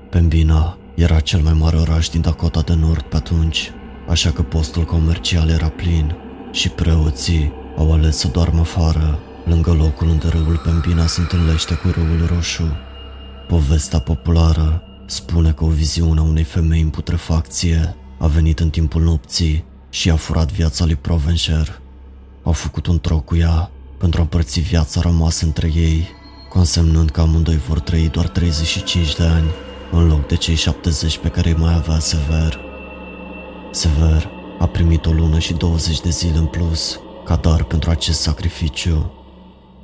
Pembina 0.10 0.77
era 0.96 1.20
cel 1.20 1.41
mai 1.41 1.53
mare 1.53 1.77
oraș 1.77 2.10
din 2.10 2.22
Dakota 2.22 2.62
de 2.62 2.74
Nord 2.74 3.01
pe 3.01 3.15
atunci, 3.15 3.72
așa 4.10 4.32
că 4.32 4.41
postul 4.41 4.84
comercial 4.84 5.50
era 5.50 5.67
plin 5.67 6.15
și 6.51 6.70
preoții 6.70 7.51
au 7.77 7.94
ales 7.94 8.17
să 8.17 8.27
doarmă 8.27 8.60
afară, 8.60 9.20
lângă 9.44 9.72
locul 9.72 10.08
unde 10.08 10.27
râul 10.27 10.62
Pembina 10.63 11.05
se 11.05 11.22
întâlnește 11.22 11.74
cu 11.74 11.88
râul 11.88 12.29
Roșu. 12.34 12.75
Povestea 13.48 14.00
populară 14.00 14.84
spune 15.05 15.51
că 15.51 15.63
o 15.63 15.67
viziune 15.67 16.20
a 16.20 16.24
unei 16.24 16.44
femei 16.44 16.82
în 16.82 16.89
putrefacție 16.89 17.96
a 18.20 18.27
venit 18.27 18.60
în 18.60 18.70
timpul 18.70 19.01
nopții 19.01 19.65
și 19.89 20.10
a 20.10 20.15
furat 20.15 20.51
viața 20.51 20.86
lui 20.86 20.96
Provencher. 20.96 21.84
Au 22.45 22.51
făcut 22.51 22.87
un 22.87 22.99
troc 22.99 23.25
cu 23.25 23.35
ea 23.35 23.71
pentru 23.97 24.19
a 24.19 24.23
împărți 24.23 24.59
viața 24.59 25.01
rămasă 25.01 25.45
între 25.45 25.71
ei, 25.75 26.07
consemnând 26.49 27.09
că 27.09 27.21
amândoi 27.21 27.57
vor 27.57 27.79
trăi 27.79 28.09
doar 28.09 28.27
35 28.27 29.15
de 29.15 29.23
ani, 29.23 29.47
în 29.91 30.07
loc 30.07 30.27
de 30.27 30.35
cei 30.35 30.55
70 30.55 31.17
pe 31.17 31.27
care 31.27 31.49
îi 31.49 31.55
mai 31.55 31.73
avea 31.73 31.99
Sever. 31.99 32.59
Sever 33.71 34.29
a 34.59 34.65
primit 34.65 35.05
o 35.05 35.11
lună 35.11 35.39
și 35.39 35.53
20 35.53 36.01
de 36.01 36.09
zile 36.09 36.37
în 36.37 36.45
plus, 36.45 36.99
ca 37.23 37.35
dar 37.35 37.63
pentru 37.63 37.89
acest 37.89 38.21
sacrificiu. 38.21 39.11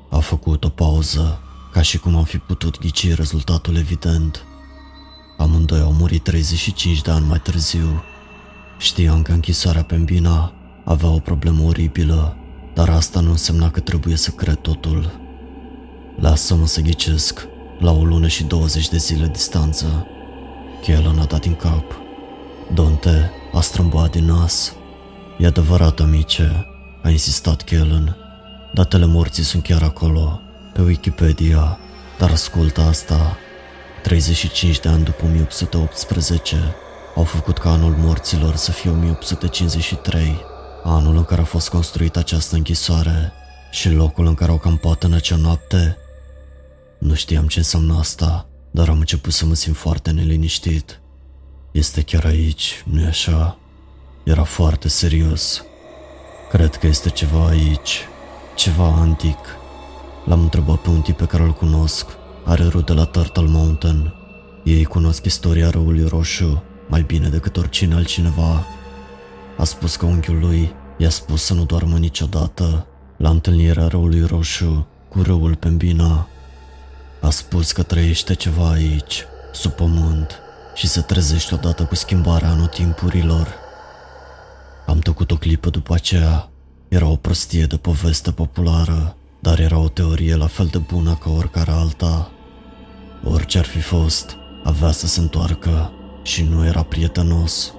A 0.09 0.19
făcut 0.19 0.63
o 0.63 0.69
pauză, 0.69 1.39
ca 1.71 1.81
și 1.81 1.97
cum 1.97 2.15
am 2.15 2.23
fi 2.23 2.37
putut 2.37 2.79
ghici 2.79 3.15
rezultatul 3.15 3.75
evident. 3.75 4.45
Amândoi 5.37 5.79
au 5.79 5.91
murit 5.91 6.23
35 6.23 7.01
de 7.01 7.11
ani 7.11 7.27
mai 7.27 7.39
târziu. 7.39 8.03
Știam 8.77 9.21
că 9.21 9.31
închisoarea 9.31 9.83
pe 9.83 9.95
Mbina 9.95 10.53
avea 10.85 11.09
o 11.09 11.19
problemă 11.19 11.63
oribilă, 11.63 12.35
dar 12.73 12.89
asta 12.89 13.19
nu 13.19 13.29
însemna 13.29 13.71
că 13.71 13.79
trebuie 13.79 14.15
să 14.15 14.31
cred 14.31 14.55
totul. 14.55 15.19
Lasă-mă 16.19 16.65
să 16.65 16.81
ghicesc, 16.81 17.47
la 17.79 17.91
o 17.91 18.03
lună 18.03 18.27
și 18.27 18.43
20 18.43 18.89
de 18.89 18.97
zile 18.97 19.27
distanță. 19.27 20.07
Kellen 20.81 21.19
a 21.19 21.25
dat 21.25 21.41
din 21.41 21.55
cap. 21.55 21.85
Dante 22.73 23.31
a 23.53 23.61
strâmbat 23.61 24.11
din 24.11 24.25
nas. 24.25 24.73
E 25.37 25.45
adevărat, 25.45 25.99
amice, 25.99 26.65
a 27.03 27.09
insistat 27.09 27.61
Kellen. 27.61 28.15
Datele 28.73 29.05
morții 29.05 29.43
sunt 29.43 29.63
chiar 29.63 29.83
acolo, 29.83 30.41
pe 30.73 30.81
Wikipedia, 30.81 31.77
dar 32.17 32.31
ascultă 32.31 32.81
asta. 32.81 33.37
35 34.03 34.79
de 34.79 34.89
ani 34.89 35.03
după 35.03 35.25
1818 35.25 36.75
au 37.15 37.23
făcut 37.23 37.57
ca 37.57 37.71
anul 37.71 37.95
morților 37.97 38.55
să 38.55 38.71
fie 38.71 38.89
1853, 38.89 40.45
anul 40.83 41.15
în 41.15 41.23
care 41.23 41.41
a 41.41 41.43
fost 41.43 41.69
construită 41.69 42.19
această 42.19 42.55
închisoare 42.55 43.31
și 43.71 43.89
locul 43.89 44.25
în 44.25 44.33
care 44.33 44.51
au 44.51 44.57
campat 44.57 45.03
în 45.03 45.13
acea 45.13 45.35
noapte. 45.35 45.97
Nu 46.99 47.13
știam 47.13 47.47
ce 47.47 47.57
înseamnă 47.57 47.97
asta, 47.97 48.47
dar 48.71 48.89
am 48.89 48.99
început 48.99 49.33
să 49.33 49.45
mă 49.45 49.53
simt 49.53 49.75
foarte 49.75 50.11
neliniștit. 50.11 51.01
Este 51.71 52.01
chiar 52.01 52.25
aici, 52.25 52.83
nu-i 52.91 53.05
așa? 53.05 53.57
Era 54.23 54.43
foarte 54.43 54.87
serios. 54.87 55.63
Cred 56.49 56.75
că 56.75 56.87
este 56.87 57.09
ceva 57.09 57.47
aici, 57.47 57.99
ceva 58.55 58.85
antic. 58.85 59.37
L-am 60.25 60.41
întrebat 60.41 60.77
pe 60.77 60.89
un 60.89 61.01
tip 61.01 61.17
pe 61.17 61.25
care 61.25 61.43
îl 61.43 61.53
cunosc, 61.53 62.05
are 62.45 62.63
rude 62.63 62.93
la 62.93 63.05
Turtle 63.05 63.47
Mountain. 63.47 64.13
Ei 64.63 64.83
cunosc 64.83 65.25
istoria 65.25 65.69
răului 65.69 66.07
roșu 66.07 66.63
mai 66.87 67.01
bine 67.01 67.29
decât 67.29 67.57
oricine 67.57 67.95
altcineva. 67.95 68.65
A 69.57 69.63
spus 69.63 69.95
că 69.95 70.05
unchiul 70.05 70.39
lui 70.39 70.75
i-a 70.97 71.09
spus 71.09 71.43
să 71.43 71.53
nu 71.53 71.65
doarmă 71.65 71.97
niciodată 71.97 72.85
la 73.17 73.29
întâlnirea 73.29 73.87
răului 73.87 74.25
roșu 74.25 74.87
cu 75.09 75.21
răul 75.21 75.55
Pembina. 75.55 76.27
A 77.21 77.29
spus 77.29 77.71
că 77.71 77.83
trăiește 77.83 78.33
ceva 78.33 78.69
aici, 78.69 79.25
sub 79.51 79.71
pământ, 79.71 80.39
și 80.75 80.87
se 80.87 81.01
trezește 81.01 81.53
odată 81.53 81.83
cu 81.83 81.95
schimbarea 81.95 82.49
anotimpurilor. 82.49 83.47
Am 84.85 84.99
tăcut 84.99 85.31
o 85.31 85.35
clipă 85.35 85.69
după 85.69 85.93
aceea. 85.93 86.49
Era 86.87 87.07
o 87.07 87.15
prostie 87.15 87.65
de 87.65 87.77
poveste 87.77 88.31
populară, 88.31 89.15
dar 89.39 89.59
era 89.59 89.77
o 89.77 89.89
teorie 89.89 90.35
la 90.35 90.47
fel 90.47 90.65
de 90.65 90.77
bună 90.77 91.15
ca 91.15 91.29
oricare 91.29 91.71
alta. 91.71 92.31
Orice 93.23 93.57
ar 93.57 93.65
fi 93.65 93.79
fost, 93.79 94.37
avea 94.63 94.91
să 94.91 95.07
se 95.07 95.19
întoarcă 95.19 95.91
și 96.23 96.43
nu 96.43 96.65
era 96.65 96.83
prietenos. 96.83 97.73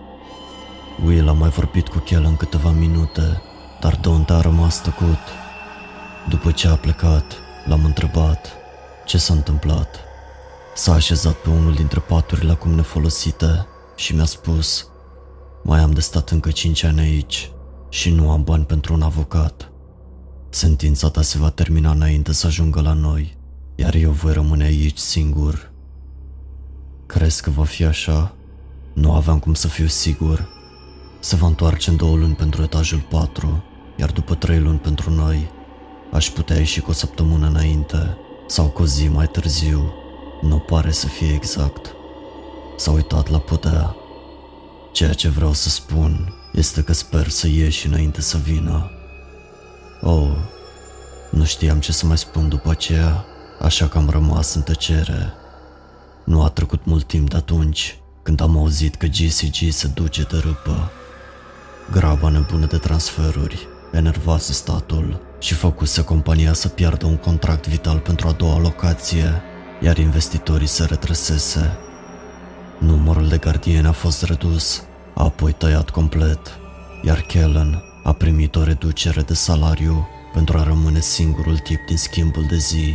Will 1.05 1.29
a 1.29 1.33
mai 1.33 1.49
vorbit 1.49 1.89
cu 1.89 1.99
Kel 1.99 2.25
în 2.25 2.37
câteva 2.37 2.71
minute, 2.71 3.43
dar 3.81 3.97
Dante 3.97 4.33
a 4.33 4.41
rămas 4.41 4.83
tăcut. 4.83 5.19
După 6.29 6.51
ce 6.51 6.69
a 6.69 6.77
plecat, 6.77 7.33
l-am 7.67 7.85
întrebat 7.85 8.53
ce 9.05 9.19
s-a 9.19 9.35
întâmplat. 9.35 10.01
S-a 10.75 10.93
așezat 10.93 11.35
pe 11.35 11.49
unul 11.49 11.75
dintre 11.75 12.01
paturile 12.01 12.51
acum 12.51 12.71
nefolosite 12.71 13.67
și 13.97 14.15
mi-a 14.15 14.25
spus 14.25 14.87
Mai 15.63 15.81
am 15.81 15.91
de 15.91 16.01
stat 16.01 16.31
încă 16.31 16.51
cinci 16.51 16.83
ani 16.83 17.01
aici 17.01 17.51
și 17.89 18.11
nu 18.11 18.31
am 18.31 18.43
bani 18.43 18.65
pentru 18.65 18.95
un 18.95 19.03
avocat. 19.03 19.73
Sentința 20.49 21.09
ta 21.09 21.23
se 21.23 21.39
va 21.39 21.51
termina 21.51 21.91
înainte 21.91 22.33
să 22.33 22.47
ajungă 22.47 22.81
la 22.81 22.93
noi, 22.93 23.37
iar 23.75 23.95
eu 23.95 24.11
voi 24.11 24.33
rămâne 24.33 24.65
aici 24.65 24.99
singur. 24.99 25.73
Crezi 27.07 27.43
că 27.43 27.51
va 27.51 27.65
fi 27.65 27.85
așa? 27.85 28.35
Nu 28.93 29.13
aveam 29.13 29.39
cum 29.39 29.55
să 29.55 29.69
fiu 29.69 29.87
sigur. 29.87 30.61
Se 31.23 31.37
va 31.37 31.47
întoarce 31.47 31.91
în 31.91 31.97
două 31.97 32.17
luni 32.17 32.35
pentru 32.35 32.63
etajul 32.63 33.01
4, 33.09 33.63
iar 33.97 34.11
după 34.11 34.35
trei 34.35 34.59
luni 34.59 34.79
pentru 34.79 35.11
noi. 35.11 35.51
Aș 36.13 36.31
putea 36.31 36.57
ieși 36.57 36.81
cu 36.81 36.91
o 36.91 36.93
săptămână 36.93 37.47
înainte 37.47 38.17
sau 38.47 38.67
cu 38.67 38.83
o 38.83 38.87
zi 38.87 39.09
mai 39.09 39.27
târziu. 39.27 39.93
Nu 40.41 40.59
pare 40.59 40.91
să 40.91 41.07
fie 41.07 41.33
exact. 41.35 41.95
S-a 42.77 42.91
uitat 42.91 43.29
la 43.29 43.39
podea. 43.39 43.97
Ceea 44.93 45.13
ce 45.13 45.29
vreau 45.29 45.53
să 45.53 45.69
spun 45.69 46.35
este 46.53 46.83
că 46.83 46.93
sper 46.93 47.29
să 47.29 47.49
ieși 47.49 47.87
înainte 47.87 48.21
să 48.21 48.39
vină. 48.39 48.91
Oh, 50.01 50.37
nu 51.31 51.45
știam 51.45 51.81
ce 51.81 51.93
să 51.93 52.07
mai 52.07 52.19
spun 52.19 52.49
după 52.49 52.71
aceea, 52.71 53.25
așa 53.61 53.89
că 53.89 53.99
am 53.99 54.11
rămas 54.11 54.55
în 54.55 54.63
tăcere. 54.63 55.33
Nu 56.25 56.43
a 56.43 56.49
trecut 56.49 56.85
mult 56.85 57.07
timp 57.07 57.31
de 57.31 57.37
atunci 57.37 57.99
când 58.23 58.41
am 58.41 58.57
auzit 58.57 58.95
că 58.95 59.07
GCG 59.07 59.71
se 59.71 59.87
duce 59.87 60.23
de 60.23 60.37
râpă. 60.37 60.91
Graba 61.91 62.29
nebună 62.29 62.67
de 62.67 62.77
transferuri 62.77 63.69
enervase 63.93 64.53
statul 64.53 65.21
și 65.39 65.55
făcuse 65.55 66.05
compania 66.05 66.53
să 66.53 66.69
piardă 66.69 67.07
un 67.07 67.17
contract 67.17 67.69
vital 67.69 67.99
pentru 67.99 68.29
a 68.29 68.33
doua 68.33 68.59
locație, 68.59 69.43
iar 69.81 69.99
investitorii 69.99 70.67
se 70.67 70.85
retrăsese. 70.85 71.77
Numărul 72.79 73.29
de 73.29 73.37
gardieni 73.37 73.87
a 73.87 73.93
fost 73.93 74.23
redus, 74.23 74.83
a 75.15 75.25
apoi 75.25 75.53
tăiat 75.53 75.91
complet, 75.91 76.59
iar 77.03 77.21
Kellen 77.21 77.83
a 78.05 78.13
primit 78.13 78.57
o 78.57 78.63
reducere 78.65 79.21
de 79.21 79.35
salariu 79.35 80.09
pentru 80.33 80.59
a 80.59 80.63
rămâne 80.63 81.01
singurul 81.01 81.59
tip 81.59 81.87
din 81.87 81.97
schimbul 81.97 82.47
de 82.49 82.57
zi. 82.57 82.95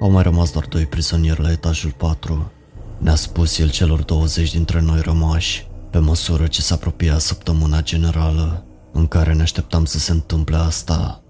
Au 0.00 0.10
mai 0.10 0.22
rămas 0.22 0.52
doar 0.52 0.64
doi 0.64 0.86
prizonieri 0.86 1.40
la 1.40 1.50
etajul 1.50 1.90
4. 1.96 2.50
Ne-a 2.98 3.14
spus 3.14 3.58
el 3.58 3.70
celor 3.70 4.02
20 4.02 4.52
dintre 4.52 4.80
noi 4.80 5.00
rămași, 5.00 5.69
pe 5.90 5.98
măsură 5.98 6.46
ce 6.46 6.62
se 6.62 6.72
apropia 6.72 7.18
săptămâna 7.18 7.82
generală 7.82 8.64
în 8.92 9.06
care 9.06 9.32
ne 9.34 9.42
așteptam 9.42 9.84
să 9.84 9.98
se 9.98 10.12
întâmple 10.12 10.56
asta. 10.56 11.22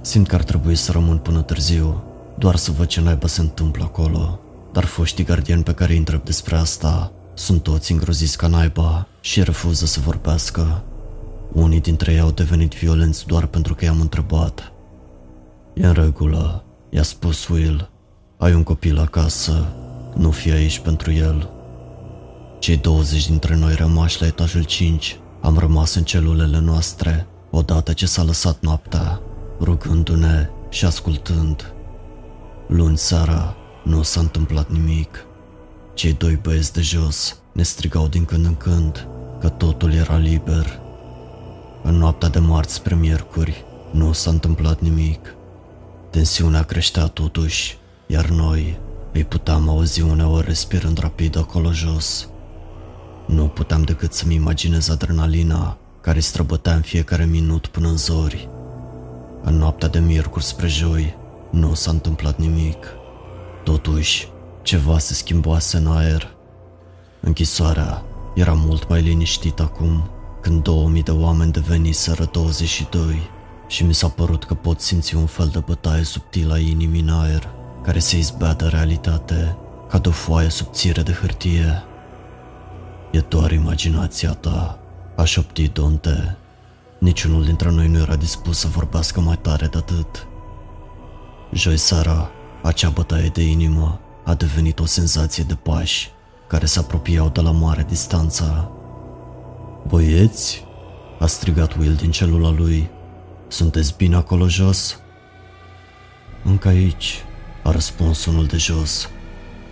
Simt 0.00 0.28
că 0.28 0.34
ar 0.34 0.42
trebui 0.42 0.74
să 0.74 0.92
rămân 0.92 1.18
până 1.18 1.42
târziu, 1.42 2.02
doar 2.38 2.56
să 2.56 2.70
văd 2.70 2.86
ce 2.86 3.00
naiba 3.00 3.26
se 3.26 3.40
întâmplă 3.40 3.84
acolo, 3.84 4.40
dar 4.72 4.84
foștii 4.84 5.24
gardieni 5.24 5.62
pe 5.62 5.74
care 5.74 5.92
îi 5.92 5.98
întreb 5.98 6.24
despre 6.24 6.56
asta 6.56 7.12
sunt 7.34 7.62
toți 7.62 7.92
îngroziți 7.92 8.36
ca 8.36 8.46
naiba 8.46 9.06
și 9.20 9.42
refuză 9.42 9.86
să 9.86 10.00
vorbească. 10.00 10.82
Unii 11.52 11.80
dintre 11.80 12.12
ei 12.12 12.20
au 12.20 12.30
devenit 12.30 12.74
violenți 12.74 13.26
doar 13.26 13.46
pentru 13.46 13.74
că 13.74 13.84
i-am 13.84 14.00
întrebat. 14.00 14.72
E 15.74 15.86
în 15.86 15.92
regulă, 15.92 16.64
i-a 16.90 17.02
spus 17.02 17.48
Will. 17.48 17.90
Ai 18.38 18.54
un 18.54 18.62
copil 18.62 18.98
acasă, 18.98 19.66
nu 20.14 20.30
fi 20.30 20.50
aici 20.50 20.78
pentru 20.78 21.12
el. 21.12 21.51
Cei 22.62 22.76
20 22.76 23.26
dintre 23.26 23.56
noi 23.56 23.74
rămași 23.74 24.20
la 24.20 24.26
etajul 24.26 24.62
5 24.62 25.18
am 25.40 25.58
rămas 25.58 25.94
în 25.94 26.02
celulele 26.04 26.58
noastre 26.58 27.26
odată 27.50 27.92
ce 27.92 28.06
s-a 28.06 28.22
lăsat 28.22 28.56
noaptea, 28.60 29.20
rugându-ne 29.60 30.48
și 30.68 30.84
ascultând. 30.84 31.74
Luni 32.68 32.98
seara 32.98 33.56
nu 33.84 34.02
s-a 34.02 34.20
întâmplat 34.20 34.70
nimic. 34.70 35.26
Cei 35.94 36.12
doi 36.12 36.38
băieți 36.42 36.72
de 36.72 36.80
jos 36.80 37.36
ne 37.52 37.62
strigau 37.62 38.08
din 38.08 38.24
când 38.24 38.44
în 38.44 38.56
când 38.56 39.08
că 39.40 39.48
totul 39.48 39.92
era 39.92 40.16
liber. 40.16 40.80
În 41.82 41.94
noaptea 41.94 42.28
de 42.28 42.38
marți 42.38 42.74
spre 42.74 42.94
miercuri 42.94 43.64
nu 43.90 44.12
s-a 44.12 44.30
întâmplat 44.30 44.80
nimic. 44.80 45.34
Tensiunea 46.10 46.62
creștea 46.62 47.06
totuși, 47.06 47.78
iar 48.06 48.28
noi 48.28 48.78
îi 49.12 49.24
puteam 49.24 49.68
auzi 49.68 50.00
uneori 50.00 50.46
respirând 50.46 50.98
rapid 50.98 51.36
acolo 51.36 51.72
jos. 51.72 52.26
Nu 53.26 53.46
puteam 53.46 53.82
decât 53.82 54.12
să-mi 54.12 54.34
imaginez 54.34 54.88
adrenalina 54.88 55.76
care 56.00 56.20
străbătea 56.20 56.74
în 56.74 56.80
fiecare 56.80 57.24
minut 57.24 57.66
până 57.66 57.88
în 57.88 57.96
zori. 57.96 58.48
În 59.42 59.56
noaptea 59.56 59.88
de 59.88 59.98
miercuri 59.98 60.44
spre 60.44 60.66
joi 60.66 61.14
nu 61.50 61.74
s-a 61.74 61.90
întâmplat 61.90 62.38
nimic. 62.38 62.86
Totuși, 63.64 64.28
ceva 64.62 64.98
se 64.98 65.14
schimbase 65.14 65.76
în 65.76 65.86
aer. 65.86 66.34
Închisoarea 67.20 68.02
era 68.34 68.52
mult 68.52 68.88
mai 68.88 69.02
liniștit 69.02 69.60
acum, 69.60 70.10
când 70.40 70.62
2000 70.62 71.02
de 71.02 71.10
oameni 71.10 71.52
deveniseră 71.52 72.28
22 72.32 73.30
și 73.66 73.84
mi 73.84 73.94
s-a 73.94 74.08
părut 74.08 74.44
că 74.44 74.54
pot 74.54 74.80
simți 74.80 75.14
un 75.14 75.26
fel 75.26 75.48
de 75.52 75.58
bătaie 75.58 76.02
subtilă 76.02 76.52
a 76.52 76.58
inimii 76.58 77.00
în 77.00 77.08
aer, 77.08 77.48
care 77.82 77.98
se 77.98 78.18
izbea 78.18 78.54
de 78.54 78.64
realitate, 78.64 79.56
ca 79.88 79.98
de 79.98 80.08
o 80.08 80.12
foaie 80.12 80.48
subțire 80.48 81.02
de 81.02 81.12
hârtie. 81.12 81.82
E 83.12 83.20
doar 83.20 83.50
imaginația 83.50 84.32
ta, 84.32 84.78
a 85.16 85.24
șoptit 85.24 85.72
Dante. 85.72 86.36
Niciunul 86.98 87.44
dintre 87.44 87.70
noi 87.70 87.88
nu 87.88 87.98
era 87.98 88.16
dispus 88.16 88.58
să 88.58 88.66
vorbească 88.66 89.20
mai 89.20 89.38
tare 89.38 89.66
de 89.66 89.78
atât. 89.78 90.26
Joi 91.52 91.76
seara, 91.76 92.30
acea 92.62 92.88
bătaie 92.88 93.28
de 93.28 93.42
inimă 93.42 94.00
a 94.24 94.34
devenit 94.34 94.78
o 94.78 94.84
senzație 94.84 95.44
de 95.44 95.54
pași 95.54 96.10
care 96.46 96.66
se 96.66 96.78
apropiau 96.78 97.28
de 97.28 97.40
la 97.40 97.50
mare 97.50 97.84
distanță. 97.88 98.70
Băieți, 99.86 100.64
a 101.18 101.26
strigat 101.26 101.76
Will 101.76 101.94
din 101.94 102.10
celula 102.10 102.50
lui, 102.50 102.90
sunteți 103.48 103.94
bine 103.96 104.16
acolo 104.16 104.48
jos? 104.48 104.98
Încă 106.44 106.68
aici, 106.68 107.24
a 107.62 107.70
răspuns 107.70 108.24
unul 108.24 108.46
de 108.46 108.56
jos, 108.56 109.08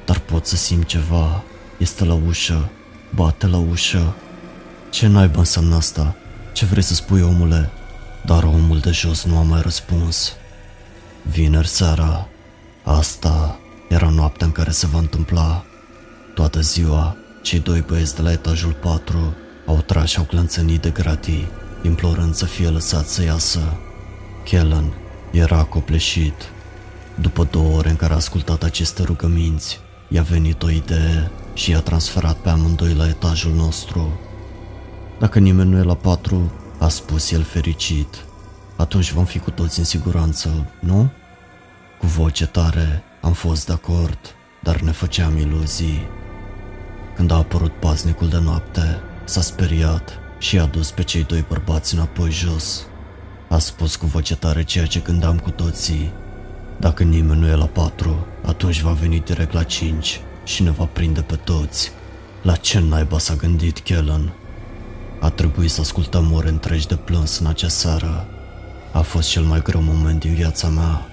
dar 0.05 0.19
pot 0.19 0.47
să 0.47 0.57
simt 0.57 0.87
ceva, 0.87 1.43
este 1.79 2.05
la 2.05 2.15
ușă, 2.15 2.71
bate 3.15 3.47
la 3.47 3.57
ușă. 3.57 4.15
Ce 4.91 5.07
naiba 5.07 5.39
înseamnă 5.39 5.77
asta? 5.77 6.15
Ce 6.53 6.65
vrei 6.65 6.83
să 6.83 6.95
spui, 6.95 7.23
omule? 7.23 7.71
Dar 8.25 8.43
omul 8.43 8.79
de 8.79 8.91
jos 8.91 9.25
nu 9.25 9.37
a 9.39 9.43
mai 9.43 9.61
răspuns. 9.63 10.33
Vineri 11.23 11.69
seara, 11.69 12.29
asta 12.83 13.59
era 13.89 14.09
noaptea 14.09 14.47
în 14.47 14.53
care 14.53 14.71
se 14.71 14.87
va 14.87 14.99
întâmpla. 14.99 15.65
Toată 16.35 16.61
ziua, 16.61 17.17
cei 17.43 17.59
doi 17.59 17.81
băieți 17.81 18.15
de 18.15 18.23
la 18.23 18.33
etajul 18.33 18.73
4 18.73 19.35
au 19.67 19.83
tras 19.87 20.09
și 20.09 20.19
au 20.19 20.25
clănțănit 20.25 20.81
de 20.81 20.91
gratii, 20.91 21.49
implorând 21.83 22.35
să 22.35 22.45
fie 22.45 22.69
lăsat 22.69 23.07
să 23.07 23.23
iasă. 23.23 23.77
Kellen 24.45 24.93
era 25.31 25.63
copleșit. 25.63 26.35
După 27.15 27.49
două 27.51 27.77
ore 27.77 27.89
în 27.91 27.97
care 27.97 28.13
a 28.13 28.17
ascultat 28.17 28.63
aceste 28.63 29.03
rugăminți, 29.03 29.81
i-a 30.09 30.23
venit 30.23 30.63
o 30.63 30.71
idee 30.71 31.31
și 31.61 31.71
i-a 31.71 31.81
transferat 31.81 32.37
pe 32.37 32.49
amândoi 32.49 32.95
la 32.95 33.09
etajul 33.09 33.53
nostru. 33.53 34.21
Dacă 35.19 35.39
nimeni 35.39 35.71
nu 35.71 35.79
e 35.79 35.83
la 35.83 35.95
patru, 35.95 36.53
a 36.79 36.89
spus 36.89 37.31
el 37.31 37.43
fericit, 37.43 38.25
atunci 38.77 39.13
vom 39.13 39.25
fi 39.25 39.39
cu 39.39 39.51
toți 39.51 39.79
în 39.79 39.85
siguranță, 39.85 40.71
nu? 40.79 41.11
Cu 41.99 42.07
voce 42.07 42.47
tare 42.47 43.03
am 43.21 43.33
fost 43.33 43.67
de 43.67 43.73
acord, 43.73 44.19
dar 44.63 44.81
ne 44.81 44.91
făceam 44.91 45.37
iluzii. 45.37 46.09
Când 47.15 47.31
a 47.31 47.37
apărut 47.37 47.73
paznicul 47.73 48.29
de 48.29 48.39
noapte, 48.39 49.01
s-a 49.25 49.41
speriat 49.41 50.19
și 50.39 50.59
a 50.59 50.65
dus 50.65 50.91
pe 50.91 51.03
cei 51.03 51.25
doi 51.25 51.45
bărbați 51.49 51.95
înapoi 51.95 52.31
jos. 52.31 52.87
A 53.49 53.59
spus 53.59 53.97
cu 53.97 54.07
voce 54.07 54.37
tare 54.37 54.65
ceea 54.65 54.87
ce 54.87 55.01
gândeam 55.01 55.39
cu 55.39 55.51
toții. 55.51 56.13
Dacă 56.79 57.03
nimeni 57.03 57.41
nu 57.41 57.49
e 57.49 57.55
la 57.55 57.67
patru, 57.67 58.27
atunci 58.47 58.81
va 58.81 58.93
veni 58.93 59.21
direct 59.21 59.53
la 59.53 59.63
cinci 59.63 60.21
și 60.51 60.63
ne 60.63 60.71
va 60.71 60.85
prinde 60.85 61.21
pe 61.21 61.37
toți. 61.37 61.91
La 62.43 62.57
ce 62.57 62.79
naiba 62.79 63.19
s-a 63.19 63.35
gândit 63.35 63.79
Kellen? 63.79 64.33
A 65.21 65.31
trebuit 65.31 65.71
să 65.71 65.81
ascultăm 65.81 66.33
ore 66.33 66.49
întregi 66.49 66.87
de 66.87 66.97
plâns 66.97 67.39
în 67.39 67.47
acea 67.47 67.69
seară. 67.69 68.27
A 68.93 69.01
fost 69.01 69.29
cel 69.29 69.43
mai 69.43 69.63
greu 69.63 69.81
moment 69.83 70.21
din 70.21 70.35
viața 70.35 70.69
mea. 70.69 71.07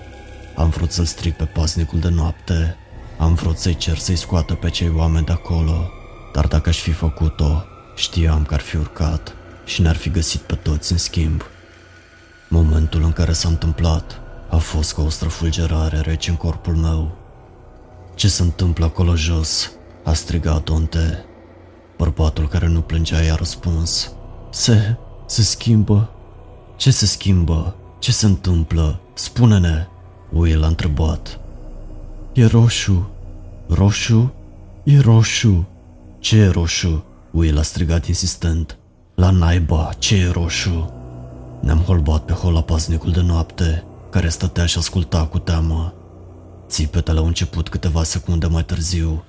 Am 0.56 0.70
vrut 0.70 0.92
să-l 0.92 1.06
strig 1.06 1.34
pe 1.34 1.44
paznicul 1.44 2.00
de 2.00 2.10
noapte, 2.10 2.76
am 3.18 3.34
vrut 3.34 3.58
să-i 3.58 3.76
cer 3.76 3.98
să-i 3.98 4.16
scoată 4.16 4.54
pe 4.54 4.70
cei 4.70 4.90
oameni 4.96 5.26
de 5.26 5.32
acolo, 5.32 5.90
dar 6.34 6.48
dacă 6.48 6.70
aș 6.70 6.78
fi 6.78 6.92
făcut-o, 6.92 7.64
știam 7.96 8.44
că 8.44 8.54
ar 8.54 8.62
fi 8.62 8.76
urcat 8.76 9.36
și 9.66 9.82
ne-ar 9.82 9.96
fi 9.96 10.10
găsit 10.10 10.42
pe 10.42 10.56
toți 10.56 10.92
în 10.92 10.98
schimb. 10.98 11.42
Momentul 12.48 13.04
în 13.04 13.12
care 13.12 13.34
s-a 13.34 13.48
întâmplat 13.48 14.22
a 14.50 14.58
fost 14.58 14.94
ca 14.94 15.02
o 15.02 15.10
străfulgerare 15.10 16.00
rece 16.00 16.30
în 16.30 16.36
corpul 16.36 16.76
meu. 16.76 17.27
Ce 18.18 18.28
se 18.28 18.42
întâmplă 18.42 18.86
acolo 18.86 19.16
jos? 19.16 19.72
A 20.04 20.14
strigat 20.14 20.64
Dante. 20.64 21.26
Bărbatul 21.98 22.48
care 22.48 22.68
nu 22.68 22.82
plângea 22.82 23.22
i-a 23.22 23.36
răspuns. 23.36 24.12
Se, 24.50 24.96
se 25.26 25.42
schimbă. 25.42 26.10
Ce 26.76 26.92
se 26.92 27.06
schimbă? 27.06 27.76
Ce 28.00 28.12
se 28.12 28.26
întâmplă? 28.26 29.00
Spune-ne! 29.14 29.88
Will 30.32 30.64
a 30.64 30.68
întrebat. 30.68 31.40
E 32.34 32.46
roșu. 32.46 33.10
Roșu? 33.68 34.34
E 34.84 35.00
roșu. 35.00 35.68
Ce 36.20 36.38
e 36.38 36.48
roșu? 36.48 37.04
Will 37.32 37.58
a 37.58 37.62
strigat 37.62 38.06
insistent. 38.06 38.78
La 39.16 39.30
naiba, 39.30 39.90
ce 39.98 40.16
e 40.16 40.32
roșu? 40.32 40.94
Ne-am 41.62 41.80
holbat 41.80 42.26
pe 42.26 42.34
hola 42.34 42.62
paznicul 42.62 43.12
de 43.12 43.22
noapte, 43.22 43.84
care 44.10 44.30
stătea 44.30 44.66
și 44.66 44.78
asculta 44.78 45.26
cu 45.26 45.40
teamă. 45.40 45.94
Țipetele 46.68 47.20
au 47.20 47.26
început 47.26 47.70
câteva 47.70 48.04
secunde 48.04 48.48
mai 48.48 48.64
târziu. 48.64 49.24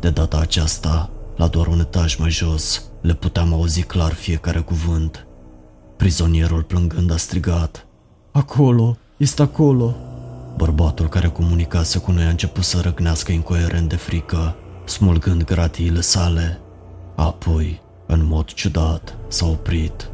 De 0.00 0.10
data 0.10 0.38
aceasta, 0.38 1.10
la 1.36 1.46
doar 1.46 1.66
un 1.66 1.80
etaj 1.80 2.16
mai 2.16 2.30
jos, 2.30 2.82
le 3.00 3.14
puteam 3.14 3.52
auzi 3.52 3.82
clar 3.82 4.12
fiecare 4.12 4.60
cuvânt. 4.60 5.26
Prizonierul 5.96 6.62
plângând 6.62 7.10
a 7.10 7.16
strigat. 7.16 7.86
Acolo, 8.32 8.96
este 9.16 9.42
acolo. 9.42 9.96
Bărbatul 10.56 11.08
care 11.08 11.28
comunicase 11.28 11.98
cu 11.98 12.10
noi 12.10 12.24
a 12.24 12.28
început 12.28 12.64
să 12.64 12.80
răgnească 12.80 13.32
incoerent 13.32 13.88
de 13.88 13.96
frică, 13.96 14.56
smulgând 14.84 15.44
gratiile 15.44 16.00
sale. 16.00 16.60
Apoi, 17.16 17.80
în 18.06 18.26
mod 18.26 18.52
ciudat, 18.52 19.16
s-a 19.28 19.46
oprit. 19.46 20.10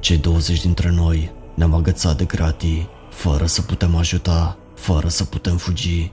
Cei 0.00 0.18
20 0.18 0.60
dintre 0.60 0.90
noi 0.90 1.32
ne-am 1.54 1.74
agățat 1.74 2.16
de 2.16 2.24
gratii, 2.24 2.88
fără 3.10 3.46
să 3.46 3.62
putem 3.62 3.96
ajuta, 3.96 4.56
fără 4.76 5.08
să 5.08 5.24
putem 5.24 5.56
fugi. 5.56 6.12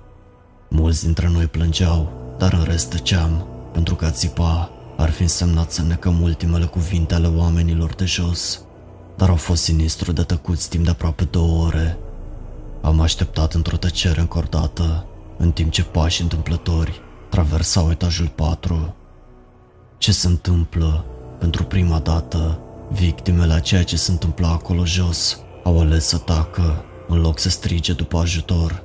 Mulți 0.70 1.04
dintre 1.04 1.30
noi 1.30 1.46
plângeau, 1.46 2.12
dar 2.38 2.54
în 2.54 2.64
rest 2.64 2.90
tăceam, 2.90 3.48
pentru 3.72 3.96
că 3.96 4.06
a 4.06 4.12
țipa 4.12 4.72
ar 4.98 5.10
fi 5.10 5.22
însemnat 5.22 5.72
să 5.72 5.82
necăm 5.82 6.22
ultimele 6.22 6.66
cuvinte 6.66 7.14
ale 7.14 7.28
oamenilor 7.28 7.94
de 7.94 8.06
jos. 8.06 8.62
Dar 9.18 9.30
au 9.30 9.36
fost 9.36 9.64
sinistru 9.64 10.12
de 10.12 10.24
tăcuți 10.24 10.70
timp 10.70 10.84
de 10.84 10.90
aproape 10.90 11.24
două 11.24 11.66
ore. 11.66 11.98
Am 12.82 13.00
așteptat 13.00 13.54
într-o 13.54 13.78
tăcere 13.78 14.20
încordată, 14.20 15.06
în 15.38 15.52
timp 15.52 15.72
ce 15.72 15.84
pași 15.84 16.22
întâmplători 16.22 17.02
traversau 17.30 17.92
etajul 17.92 18.28
4. 18.28 18.96
Ce 19.98 20.12
se 20.12 20.28
întâmplă? 20.28 21.06
Pentru 21.40 21.64
prima 21.64 22.00
dată, 22.00 22.60
victimele 22.92 23.54
a 23.54 23.60
ceea 23.60 23.84
ce 23.84 23.98
se 23.98 24.12
întâmpla 24.12 24.50
acolo 24.50 24.86
jos 24.86 25.40
au 25.64 25.80
ales 25.80 26.06
să 26.06 26.18
tacă 26.18 26.86
în 27.08 27.22
loc 27.22 27.40
să 27.40 27.50
strige 27.50 27.94
după 27.94 28.18
ajutor. 28.18 28.84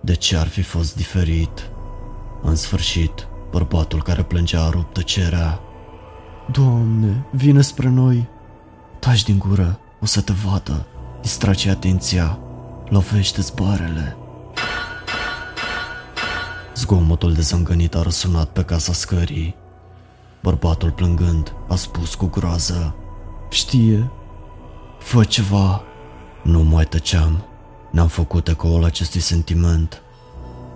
De 0.00 0.14
ce 0.14 0.36
ar 0.36 0.46
fi 0.46 0.62
fost 0.62 0.96
diferit? 0.96 1.70
În 2.42 2.56
sfârșit, 2.56 3.28
bărbatul 3.50 4.02
care 4.02 4.22
plângea 4.22 4.62
a 4.62 4.70
rupt 4.70 4.92
tăcerea. 4.92 5.60
Doamne, 6.50 7.26
vine 7.32 7.60
spre 7.60 7.88
noi! 7.88 8.28
Taci 8.98 9.22
din 9.22 9.38
gură, 9.38 9.78
o 10.00 10.06
să 10.06 10.20
te 10.20 10.32
vadă, 10.32 10.86
distrage 11.20 11.70
atenția, 11.70 12.38
lovește 12.88 13.40
zbarele. 13.40 14.16
Zgomotul 16.74 17.32
de 17.32 17.40
zângănit 17.40 17.94
a 17.94 18.02
răsunat 18.02 18.48
pe 18.48 18.62
casa 18.62 18.92
scării. 18.92 19.54
Bărbatul 20.42 20.90
plângând 20.90 21.54
a 21.68 21.74
spus 21.74 22.14
cu 22.14 22.26
groază. 22.26 22.94
Știe, 23.50 24.10
fă 24.98 25.24
ceva. 25.24 25.82
Nu 26.48 26.62
mai 26.62 26.84
tăceam. 26.84 27.44
N-am 27.90 28.08
făcut 28.08 28.48
ecoul 28.48 28.84
acestui 28.84 29.20
sentiment. 29.20 30.02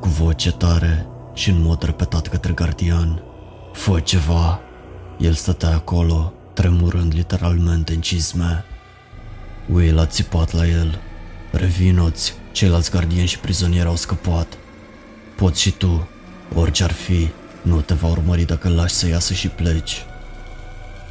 Cu 0.01 0.09
voce 0.09 0.53
tare 0.53 1.07
și 1.35 1.51
în 1.51 1.63
mod 1.63 1.83
repetat 1.83 2.29
către 2.29 2.53
gardian. 2.53 3.23
Fă 3.73 4.01
ceva. 4.01 4.61
El 5.19 5.33
stătea 5.33 5.75
acolo, 5.75 6.33
tremurând 6.53 7.15
literalmente 7.15 7.93
în 7.93 8.01
cizme. 8.01 8.65
Will 9.73 9.99
a 9.99 10.07
țipat 10.07 10.53
la 10.53 10.67
el. 10.67 11.01
Revinoți, 11.53 12.35
ceilalți 12.53 12.91
gardieni 12.91 13.29
și 13.29 13.39
prizonieri 13.39 13.89
au 13.89 13.97
scăpat. 13.97 14.59
Poți 15.37 15.61
și 15.61 15.71
tu, 15.71 16.09
orice 16.55 16.85
ar 16.85 16.93
fi, 16.93 17.31
nu 17.63 17.81
te 17.81 17.95
va 17.95 18.09
urmări 18.09 18.45
dacă 18.45 18.69
îl 18.69 18.75
lași 18.75 18.95
să 18.95 19.09
iasă 19.09 19.33
și 19.35 19.49
pleci. 19.49 20.05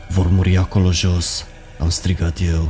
Vor 0.09 0.27
muri 0.27 0.57
acolo 0.57 0.91
jos, 0.91 1.45
am 1.79 1.89
strigat 1.89 2.37
eu. 2.41 2.69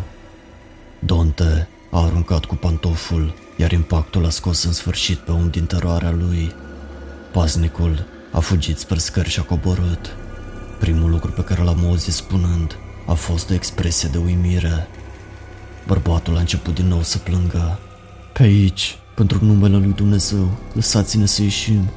Dante 0.99 1.67
a 1.91 2.03
aruncat 2.03 2.45
cu 2.45 2.55
pantoful, 2.55 3.33
iar 3.55 3.71
impactul 3.71 4.25
a 4.25 4.29
scos 4.29 4.63
în 4.63 4.71
sfârșit 4.71 5.17
pe 5.17 5.31
un 5.31 5.49
din 5.49 5.65
teroarea 5.65 6.11
lui. 6.11 6.53
Paznicul 7.31 8.05
a 8.31 8.39
fugit 8.39 8.77
spre 8.77 8.97
scări 8.97 9.29
și 9.29 9.39
a 9.39 9.43
coborât. 9.43 10.15
Primul 10.79 11.09
lucru 11.09 11.31
pe 11.31 11.43
care 11.43 11.63
l-am 11.63 11.85
auzit 11.85 12.13
spunând 12.13 12.77
a 13.07 13.13
fost 13.13 13.49
o 13.49 13.53
expresie 13.53 14.09
de 14.09 14.17
uimire. 14.17 14.87
Bărbatul 15.87 16.35
a 16.35 16.39
început 16.39 16.73
din 16.73 16.87
nou 16.87 17.01
să 17.01 17.17
plângă. 17.17 17.79
Pe 18.33 18.43
aici, 18.43 18.97
pentru 19.15 19.45
numele 19.45 19.77
lui 19.77 19.93
Dumnezeu, 19.93 20.49
lăsați-ne 20.73 21.25
să 21.25 21.41
ieșim. 21.41 21.89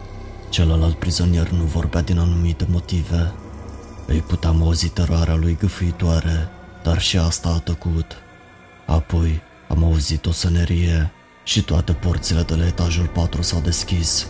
Celălalt 0.50 0.98
prizonier 0.98 1.48
nu 1.48 1.62
vorbea 1.64 2.00
din 2.00 2.18
anumite 2.18 2.66
motive. 2.70 3.32
Îi 4.06 4.20
puteam 4.20 4.62
auzi 4.62 4.88
teroarea 4.88 5.34
lui 5.34 5.56
gâfâitoare, 5.60 6.48
dar 6.82 7.00
și 7.00 7.18
asta 7.18 7.48
a 7.48 7.58
tăcut. 7.58 8.12
Apoi 8.86 9.42
am 9.68 9.84
auzit 9.84 10.26
o 10.26 10.32
sănerie 10.32 11.10
și 11.44 11.62
toate 11.62 11.92
porțile 11.92 12.42
de 12.42 12.54
la 12.54 12.66
etajul 12.66 13.06
4 13.06 13.42
s-au 13.42 13.60
deschis. 13.60 14.26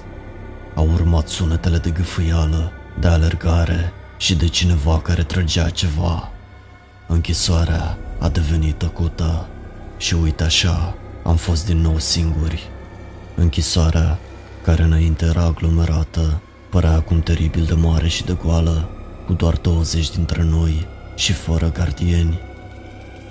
Au 0.74 0.90
urmat 0.92 1.28
sunetele 1.28 1.78
de 1.78 1.90
gâfâială, 1.90 2.72
de 3.00 3.06
alergare 3.06 3.92
și 4.16 4.34
de 4.34 4.48
cineva 4.48 5.00
care 5.00 5.22
trăgea 5.22 5.68
ceva. 5.68 6.30
Închisoarea 7.06 7.98
a 8.18 8.28
devenit 8.28 8.74
tăcută 8.78 9.46
și 9.96 10.14
uite 10.14 10.44
așa, 10.44 10.94
am 11.24 11.36
fost 11.36 11.66
din 11.66 11.76
nou 11.76 11.98
singuri. 11.98 12.68
Închisoarea, 13.34 14.18
care 14.62 14.82
înainte 14.82 15.24
era 15.24 15.42
aglomerată, 15.42 16.40
părea 16.70 16.92
acum 16.92 17.20
teribil 17.20 17.64
de 17.64 17.74
mare 17.74 18.08
și 18.08 18.24
de 18.24 18.36
goală, 18.42 18.88
cu 19.26 19.32
doar 19.32 19.56
20 19.56 20.10
dintre 20.10 20.42
noi 20.42 20.86
și 21.14 21.32
fără 21.32 21.70
gardieni. 21.70 22.38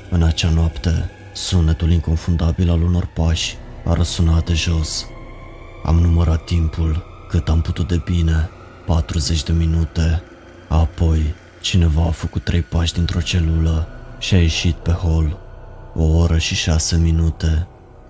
În 0.09 0.23
acea 0.23 0.49
noapte, 0.49 1.09
sunetul 1.33 1.91
inconfundabil 1.91 2.69
al 2.69 2.81
unor 2.81 3.09
pași 3.13 3.57
a 3.85 3.93
răsunat 3.93 4.45
de 4.45 4.53
jos. 4.53 5.05
Am 5.83 5.99
numărat 5.99 6.43
timpul 6.43 7.03
cât 7.29 7.49
am 7.49 7.61
putut 7.61 7.87
de 7.87 8.01
bine, 8.05 8.49
40 8.85 9.43
de 9.43 9.51
minute. 9.51 10.23
Apoi, 10.69 11.33
cineva 11.61 12.01
a 12.01 12.11
făcut 12.11 12.43
trei 12.43 12.61
pași 12.61 12.93
dintr-o 12.93 13.21
celulă 13.21 13.87
și 14.19 14.33
a 14.33 14.41
ieșit 14.41 14.75
pe 14.75 14.91
hol. 14.91 15.39
O 15.95 16.03
oră 16.03 16.37
și 16.37 16.55
șase 16.55 16.97
minute. 16.97 17.67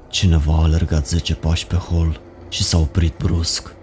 Cineva 0.09 0.53
a 0.53 0.61
alergat 0.61 1.07
10 1.07 1.35
pași 1.35 1.67
pe 1.67 1.75
hol 1.75 2.21
și 2.49 2.63
s-a 2.63 2.77
oprit 2.77 3.17
brusc. 3.17 3.75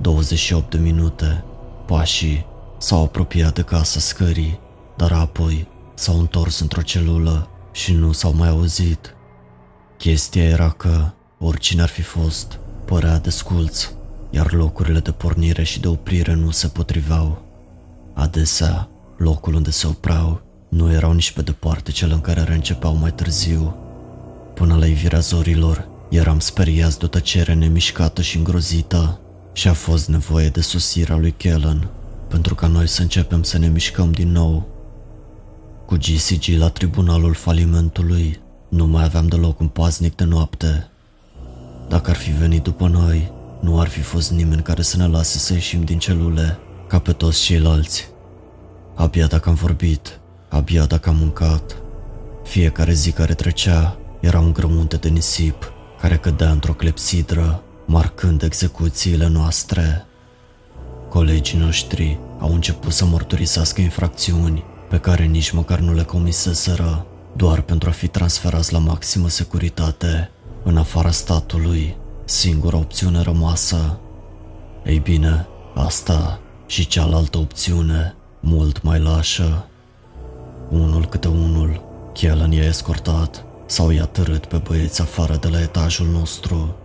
28 0.00 0.70
de 0.70 0.78
minute. 0.78 1.44
Pașii 1.86 2.46
s-au 2.78 3.02
apropiat 3.02 3.54
de 3.54 3.62
casa 3.62 4.00
scării, 4.00 4.60
dar 4.96 5.12
apoi 5.12 5.68
s-au 5.94 6.18
întors 6.18 6.60
într-o 6.60 6.82
celulă 6.82 7.48
și 7.72 7.92
nu 7.92 8.12
s-au 8.12 8.34
mai 8.34 8.48
auzit. 8.48 9.14
Chestia 9.96 10.42
era 10.42 10.70
că, 10.70 11.10
oricine 11.38 11.82
ar 11.82 11.88
fi 11.88 12.02
fost, 12.02 12.58
părea 12.84 13.18
desculț, 13.18 13.90
iar 14.30 14.52
locurile 14.52 14.98
de 14.98 15.10
pornire 15.10 15.62
și 15.62 15.80
de 15.80 15.88
oprire 15.88 16.34
nu 16.34 16.50
se 16.50 16.68
potriveau. 16.68 17.42
Adesea, 18.14 18.88
locul 19.16 19.54
unde 19.54 19.70
se 19.70 19.86
opreau 19.86 20.42
nu 20.68 20.92
erau 20.92 21.12
nici 21.12 21.32
pe 21.32 21.42
departe 21.42 21.90
cele 21.90 22.12
în 22.12 22.20
care 22.20 22.42
reîncepeau 22.42 22.94
mai 22.94 23.12
târziu. 23.12 23.76
Până 24.54 24.76
la 24.76 24.86
ivirea 24.86 25.18
zorilor, 25.18 25.88
eram 26.10 26.38
speriați 26.38 26.98
de 26.98 27.04
o 27.04 27.08
tăcere 27.08 27.54
nemișcată 27.54 28.22
și 28.22 28.36
îngrozită 28.36 29.20
și 29.52 29.68
a 29.68 29.72
fost 29.72 30.08
nevoie 30.08 30.48
de 30.48 30.60
sosirea 30.60 31.16
lui 31.16 31.34
Kellen 31.36 31.88
pentru 32.28 32.54
ca 32.54 32.66
noi 32.66 32.86
să 32.86 33.02
începem 33.02 33.42
să 33.42 33.58
ne 33.58 33.68
mișcăm 33.68 34.12
din 34.12 34.32
nou. 34.32 34.68
Cu 35.88 35.96
GCG 35.96 36.58
la 36.58 36.68
tribunalul 36.68 37.34
falimentului, 37.34 38.40
nu 38.68 38.86
mai 38.86 39.04
aveam 39.04 39.26
deloc 39.26 39.60
un 39.60 39.68
paznic 39.68 40.14
de 40.14 40.24
noapte. 40.24 40.90
Dacă 41.88 42.10
ar 42.10 42.16
fi 42.16 42.30
venit 42.30 42.62
după 42.62 42.88
noi, 42.88 43.32
nu 43.60 43.80
ar 43.80 43.88
fi 43.88 44.00
fost 44.00 44.30
nimeni 44.30 44.62
care 44.62 44.82
să 44.82 44.96
ne 44.96 45.06
lase 45.06 45.38
să 45.38 45.52
ieșim 45.52 45.84
din 45.84 45.98
celule, 45.98 46.58
ca 46.86 46.98
pe 46.98 47.12
toți 47.12 47.42
ceilalți. 47.42 48.08
Abia 48.94 49.26
dacă 49.26 49.48
am 49.48 49.54
vorbit, 49.54 50.20
abia 50.48 50.84
dacă 50.84 51.08
am 51.08 51.16
mâncat. 51.16 51.76
Fiecare 52.44 52.92
zi 52.92 53.12
care 53.12 53.34
trecea 53.34 53.98
era 54.20 54.40
un 54.40 54.52
grămunte 54.52 54.96
de 54.96 55.08
nisip 55.08 55.72
care 56.00 56.16
cădea 56.16 56.50
într-o 56.50 56.72
clepsidră, 56.72 57.62
marcând 57.86 58.42
execuțiile 58.42 59.28
noastre. 59.28 60.06
Colegii 61.08 61.58
noștri 61.58 62.18
au 62.38 62.54
început 62.54 62.92
să 62.92 63.04
mărturisească 63.04 63.80
infracțiuni 63.80 64.64
pe 64.88 64.98
care 64.98 65.24
nici 65.24 65.50
măcar 65.50 65.78
nu 65.78 65.92
le 65.92 66.02
comiseseră, 66.02 67.06
doar 67.36 67.60
pentru 67.60 67.88
a 67.88 67.92
fi 67.92 68.08
transferați 68.08 68.72
la 68.72 68.78
maximă 68.78 69.28
securitate, 69.28 70.30
în 70.64 70.76
afara 70.76 71.10
statului, 71.10 71.96
singura 72.24 72.76
opțiune 72.76 73.22
rămasă. 73.22 73.98
Ei 74.84 74.98
bine, 74.98 75.46
asta 75.74 76.40
și 76.66 76.86
cealaltă 76.86 77.38
opțiune, 77.38 78.14
mult 78.40 78.82
mai 78.82 79.00
lașă. 79.00 79.66
Unul 80.70 81.06
câte 81.06 81.28
unul, 81.28 81.82
Kellen 82.12 82.52
i-a 82.52 82.64
escortat 82.64 83.44
sau 83.66 83.90
i-a 83.90 84.04
târât 84.04 84.46
pe 84.46 84.56
băieți 84.56 85.00
afară 85.00 85.36
de 85.36 85.48
la 85.48 85.60
etajul 85.60 86.06
nostru. 86.06 86.76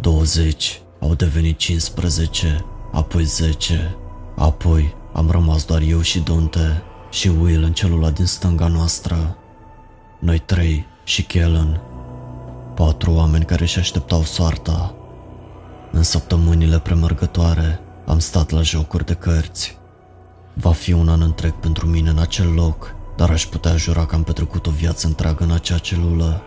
20 0.00 0.80
au 1.00 1.14
devenit 1.14 1.58
15, 1.58 2.64
apoi 2.92 3.24
10, 3.24 3.96
apoi 4.36 4.94
am 5.12 5.30
rămas 5.30 5.64
doar 5.64 5.80
eu 5.80 6.00
și 6.00 6.20
Dante 6.20 6.82
și 7.10 7.28
Will 7.28 7.62
în 7.62 7.72
celula 7.72 8.10
din 8.10 8.26
stânga 8.26 8.66
noastră. 8.66 9.36
Noi 10.18 10.38
trei 10.38 10.86
și 11.04 11.22
Kellen. 11.22 11.80
Patru 12.74 13.12
oameni 13.12 13.44
care 13.44 13.62
își 13.62 13.78
așteptau 13.78 14.22
soarta. 14.22 14.94
În 15.90 16.02
săptămânile 16.02 16.78
premergătoare 16.78 17.80
am 18.06 18.18
stat 18.18 18.50
la 18.50 18.62
jocuri 18.62 19.06
de 19.06 19.14
cărți. 19.14 19.78
Va 20.54 20.72
fi 20.72 20.92
un 20.92 21.08
an 21.08 21.20
întreg 21.20 21.52
pentru 21.52 21.86
mine 21.86 22.10
în 22.10 22.18
acel 22.18 22.52
loc, 22.52 22.94
dar 23.16 23.30
aș 23.30 23.46
putea 23.46 23.76
jura 23.76 24.06
că 24.06 24.14
am 24.14 24.22
petrecut 24.22 24.66
o 24.66 24.70
viață 24.70 25.06
întreagă 25.06 25.44
în 25.44 25.50
acea 25.50 25.78
celulă. 25.78 26.42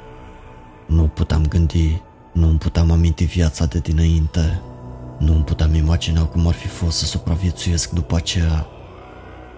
Nu 0.88 1.04
puteam 1.04 1.46
gândi, 1.48 2.02
nu 2.34 2.48
îmi 2.48 2.58
puteam 2.58 2.92
aminti 2.92 3.24
viața 3.24 3.66
de 3.66 3.80
dinainte. 3.80 4.62
Nu 5.18 5.34
îmi 5.34 5.44
puteam 5.44 5.74
imagina 5.74 6.26
cum 6.26 6.48
ar 6.48 6.54
fi 6.54 6.68
fost 6.68 6.98
să 6.98 7.06
supraviețuiesc 7.06 7.90
după 7.90 8.16
aceea. 8.16 8.68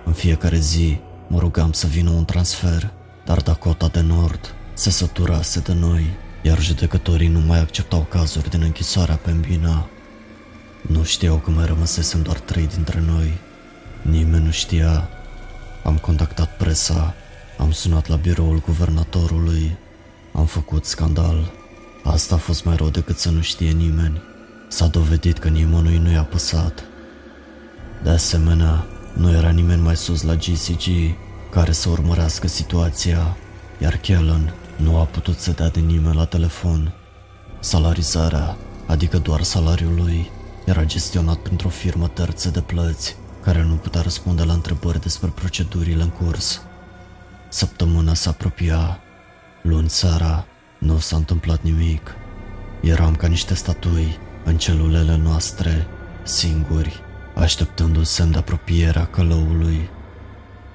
În 0.06 0.14
fiecare 0.14 0.58
zi 0.58 1.00
mă 1.28 1.40
rugam 1.40 1.72
să 1.72 1.88
vină 1.88 2.10
un 2.10 2.26
transfer, 2.26 2.92
dar 3.26 3.42
Dakota 3.42 3.88
de 3.88 4.02
Nord 4.02 4.56
se 4.74 4.90
săturase 4.90 5.60
de 5.60 5.74
noi, 5.74 6.06
iar 6.42 6.62
judecătorii 6.62 7.28
nu 7.28 7.40
mai 7.40 7.60
acceptau 7.60 8.02
cazuri 8.10 8.50
din 8.50 8.62
închisoarea 8.62 9.16
Pembina. 9.16 9.90
Nu 10.82 11.04
știau 11.04 11.36
că 11.36 11.50
mai 11.50 11.66
rămăsesem 11.66 12.22
doar 12.22 12.40
trei 12.40 12.68
dintre 12.68 13.04
noi. 13.06 13.38
Nimeni 14.02 14.46
nu 14.46 14.52
știa. 14.52 15.10
Am 15.84 15.98
contactat 15.98 16.58
presa, 16.58 17.14
am 17.58 17.72
sunat 17.72 18.08
la 18.08 18.16
biroul 18.16 18.62
guvernatorului, 18.66 19.78
am 20.34 20.46
făcut 20.46 20.86
scandal. 20.86 21.52
Asta 22.04 22.36
a 22.36 22.38
fost 22.38 22.66
mai 22.66 22.76
rău 22.76 22.90
decât 22.90 23.18
să 23.18 23.30
nu 23.30 23.42
știe 23.42 23.72
nimeni. 23.72 24.22
S-a 24.68 24.88
dovedit 24.88 25.38
că 25.38 25.48
nimănui 25.48 25.98
nu 25.98 26.12
i-a 26.12 26.24
păsat. 26.24 26.84
De 28.04 28.10
asemenea, 28.10 28.86
nu 29.14 29.32
era 29.32 29.50
nimeni 29.50 29.82
mai 29.82 29.96
sus 29.96 30.22
la 30.22 30.36
GCG 30.36 31.16
care 31.52 31.72
să 31.72 31.90
urmărească 31.90 32.48
situația, 32.48 33.38
iar 33.78 33.98
Kellen 33.98 34.54
nu 34.76 34.98
a 34.98 35.04
putut 35.04 35.38
să 35.38 35.52
dea 35.52 35.70
de 35.70 35.80
nimeni 35.80 36.16
la 36.16 36.26
telefon. 36.26 36.94
Salarizarea, 37.60 38.58
adică 38.86 39.18
doar 39.18 39.42
salariul 39.42 39.96
lui, 39.96 40.30
era 40.66 40.84
gestionat 40.84 41.38
printr-o 41.38 41.70
firmă 41.70 42.08
terță 42.08 42.50
de 42.50 42.62
plăți 42.62 43.16
care 43.44 43.64
nu 43.64 43.74
putea 43.74 44.02
răspunde 44.02 44.44
la 44.44 44.54
întrebări 44.54 45.02
despre 45.02 45.32
procedurile 45.36 46.02
în 46.02 46.10
curs. 46.10 46.62
Săptămâna 47.50 48.14
se 48.14 48.30
apropia. 48.30 49.00
Luni 49.62 49.90
seara, 49.90 50.46
nu 50.80 51.00
s-a 51.00 51.16
întâmplat 51.16 51.62
nimic. 51.62 52.16
Eram 52.82 53.16
ca 53.16 53.28
niște 53.28 53.54
statui 53.54 54.18
în 54.48 54.58
celulele 54.58 55.18
noastre, 55.24 55.88
singuri, 56.24 57.02
așteptând 57.36 57.96
un 57.96 58.04
semn 58.04 58.32
de 58.32 58.38
apropiere 58.38 59.00
a 59.00 59.06
călăului. 59.06 59.90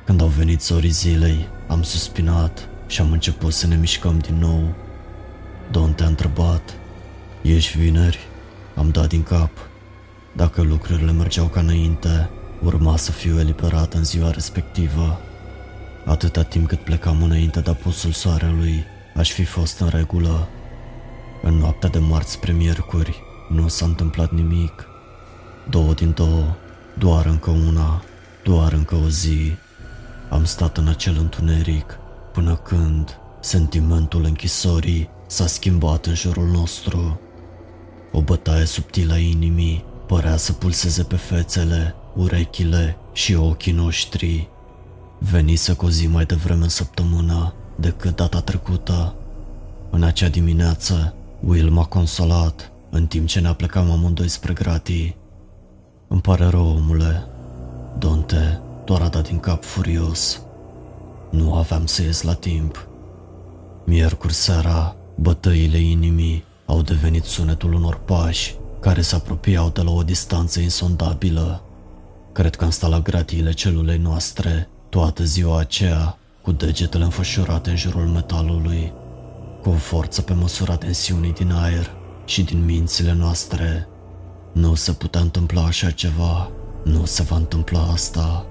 Când 0.05 0.21
au 0.21 0.27
venit 0.27 0.63
zorii 0.63 0.91
zilei, 0.91 1.49
am 1.69 1.83
suspinat 1.83 2.69
și 2.87 3.01
am 3.01 3.13
început 3.13 3.53
să 3.53 3.67
ne 3.67 3.77
mișcăm 3.77 4.19
din 4.19 4.35
nou. 4.39 4.75
Don 5.71 5.93
te-a 5.93 6.07
întrebat, 6.07 6.75
ești 7.43 7.79
vineri? 7.79 8.19
Am 8.75 8.89
dat 8.89 9.09
din 9.09 9.23
cap. 9.23 9.51
Dacă 10.33 10.63
lucrurile 10.63 11.13
mergeau 11.13 11.47
ca 11.47 11.61
înainte, 11.61 12.29
urma 12.63 12.97
să 12.97 13.11
fiu 13.11 13.39
eliberat 13.39 13.95
în 13.95 14.05
ziua 14.05 14.31
respectivă. 14.31 15.21
Atâta 16.05 16.43
timp 16.43 16.69
cât 16.69 16.81
plecam 16.81 17.23
înainte 17.23 17.61
de 17.61 17.71
apusul 17.71 18.13
soarelui, 18.13 18.85
aș 19.15 19.31
fi 19.31 19.45
fost 19.45 19.81
în 19.81 19.89
regulă. 19.89 20.49
În 21.43 21.55
noaptea 21.55 21.89
de 21.89 21.99
marți 21.99 22.33
spre 22.33 22.53
miercuri, 22.53 23.31
nu 23.55 23.69
s-a 23.69 23.85
întâmplat 23.85 24.31
nimic. 24.31 24.87
Două 25.71 25.93
din 25.93 26.13
două, 26.13 26.55
doar 26.99 27.27
încă 27.27 27.51
una, 27.51 28.03
doar 28.45 28.73
încă 28.73 28.95
o 28.95 29.09
zi. 29.09 29.53
Am 30.31 30.45
stat 30.45 30.77
în 30.77 30.89
acel 30.89 31.17
întuneric 31.19 31.99
până 32.33 32.57
când 32.57 33.19
sentimentul 33.41 34.25
închisorii 34.25 35.09
s-a 35.27 35.47
schimbat 35.47 36.07
în 36.07 36.15
jurul 36.15 36.47
nostru. 36.47 37.21
O 38.13 38.21
bătaie 38.21 38.65
subtilă 38.65 39.13
a 39.13 39.19
inimii 39.19 39.85
părea 40.07 40.37
să 40.37 40.53
pulseze 40.53 41.03
pe 41.03 41.17
fețele 41.17 41.95
urechile 42.15 42.97
și 43.13 43.35
ochii 43.35 43.73
noștri. 43.73 44.49
Venise 45.19 45.73
cu 45.73 45.85
o 45.85 45.91
zi 45.91 46.07
mai 46.07 46.25
devreme 46.25 46.63
în 46.63 46.69
săptămână 46.69 47.55
decât 47.77 48.17
data 48.17 48.41
trecută. 48.41 49.15
În 49.91 50.03
acea 50.03 50.29
dimineață, 50.29 51.15
Will 51.41 51.71
m-a 51.71 51.85
consolat 51.85 52.72
în 52.95 53.07
timp 53.07 53.27
ce 53.27 53.41
ne 53.41 53.49
aplecam 53.49 53.91
amândoi 53.91 54.29
spre 54.29 54.53
gratii. 54.53 55.17
Îmi 56.09 56.21
pare 56.21 56.45
rău, 56.45 56.69
omule. 56.69 57.27
Donte 57.99 58.61
doar 58.85 59.01
a 59.01 59.09
dat 59.09 59.29
din 59.29 59.39
cap 59.39 59.65
furios. 59.65 60.41
Nu 61.31 61.55
aveam 61.55 61.87
să 61.87 62.03
ies 62.03 62.23
la 62.23 62.35
timp. 62.35 62.87
Miercuri 63.85 64.33
seara, 64.33 64.97
bătăile 65.15 65.79
inimii 65.79 66.45
au 66.67 66.83
devenit 66.83 67.25
sunetul 67.25 67.73
unor 67.73 67.99
pași 67.99 68.55
care 68.81 69.01
se 69.01 69.15
apropiau 69.15 69.71
de 69.71 69.83
la 69.83 69.91
o 69.91 70.03
distanță 70.03 70.61
insondabilă. 70.61 71.63
Cred 72.33 72.57
că 72.57 72.65
am 72.65 72.71
stat 72.71 72.91
la 72.91 73.01
gratiile 73.01 73.53
celulei 73.53 73.99
noastre 73.99 74.69
toată 74.89 75.25
ziua 75.25 75.59
aceea, 75.59 76.19
cu 76.43 76.53
degetele 76.53 77.05
înfășurate 77.05 77.71
în 77.71 77.77
jurul 77.77 78.07
metalului, 78.07 78.93
cu 79.63 79.69
o 79.69 79.75
forță 79.75 80.23
pe 80.23 80.33
măsura 80.33 80.77
tensiunii 80.77 81.33
din 81.33 81.53
aer 81.53 82.01
și 82.25 82.43
din 82.43 82.65
mințile 82.65 83.13
noastre. 83.13 83.89
Nu 84.53 84.75
se 84.75 84.93
putea 84.93 85.21
întâmpla 85.21 85.65
așa 85.65 85.91
ceva, 85.91 86.51
nu 86.85 87.05
se 87.05 87.23
va 87.23 87.37
întâmpla 87.37 87.81
asta. 87.81 88.47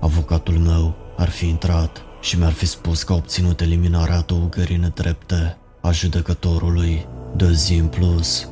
Avocatul 0.00 0.58
meu 0.58 0.94
ar 1.16 1.28
fi 1.28 1.48
intrat 1.48 2.02
și 2.20 2.38
mi-ar 2.38 2.52
fi 2.52 2.66
spus 2.66 3.02
că 3.02 3.12
a 3.12 3.16
obținut 3.16 3.60
eliminarea 3.60 4.16
adăugării 4.16 4.76
nedrepte 4.76 5.56
a 5.80 5.90
judecătorului 5.90 7.06
de 7.36 7.52
zi 7.52 7.74
în 7.74 7.86
plus. 7.86 8.48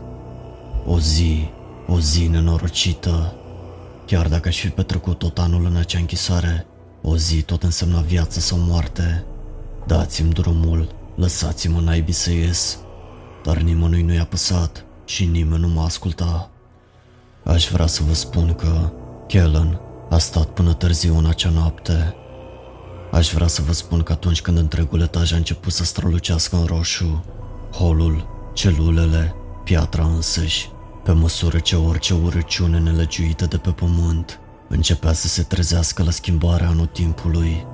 O 0.86 0.98
zi, 0.98 1.48
o 1.86 2.00
zi 2.00 2.26
nenorocită. 2.26 3.34
Chiar 4.06 4.28
dacă 4.28 4.48
aș 4.48 4.58
fi 4.60 4.68
petrecut 4.68 5.18
tot 5.18 5.38
anul 5.38 5.64
în 5.64 5.76
acea 5.76 5.98
închisoare, 5.98 6.66
o 7.02 7.16
zi 7.16 7.42
tot 7.42 7.62
însemna 7.62 8.00
viață 8.00 8.40
sau 8.40 8.58
moarte. 8.58 9.24
Dați-mi 9.86 10.32
drumul, 10.32 10.88
lăsați-mă 11.16 11.80
naibii 11.80 12.12
să 12.12 12.32
ies. 12.32 12.78
Dar 13.44 13.56
nimănui 13.56 14.02
nu 14.02 14.12
i-a 14.12 14.24
păsat 14.24 14.84
și 15.04 15.24
nimeni 15.24 15.60
nu 15.60 15.68
m-a 15.68 15.84
ascultat. 15.84 16.50
Aș 17.44 17.68
vrea 17.68 17.86
să 17.86 18.02
vă 18.02 18.14
spun 18.14 18.54
că 18.54 18.92
Kellen 19.26 19.80
a 20.10 20.18
stat 20.18 20.46
până 20.46 20.72
târziu 20.72 21.18
în 21.18 21.26
acea 21.26 21.50
noapte. 21.50 22.14
Aș 23.12 23.32
vrea 23.32 23.46
să 23.46 23.62
vă 23.62 23.72
spun 23.72 24.02
că 24.02 24.12
atunci 24.12 24.42
când 24.42 24.58
întregul 24.58 25.00
etaj 25.00 25.32
a 25.32 25.36
început 25.36 25.72
să 25.72 25.84
strălucească 25.84 26.56
în 26.56 26.64
roșu, 26.64 27.24
holul, 27.72 28.26
celulele, 28.54 29.34
piatra 29.64 30.04
însăși, 30.04 30.70
pe 31.04 31.12
măsură 31.12 31.58
ce 31.58 31.76
orice 31.76 32.14
urăciune 32.14 32.78
nelegiuită 32.78 33.46
de 33.46 33.56
pe 33.56 33.70
pământ 33.70 34.38
începea 34.68 35.12
să 35.12 35.28
se 35.28 35.42
trezească 35.42 36.02
la 36.02 36.10
schimbarea 36.10 36.68
anotimpului, 36.68 37.66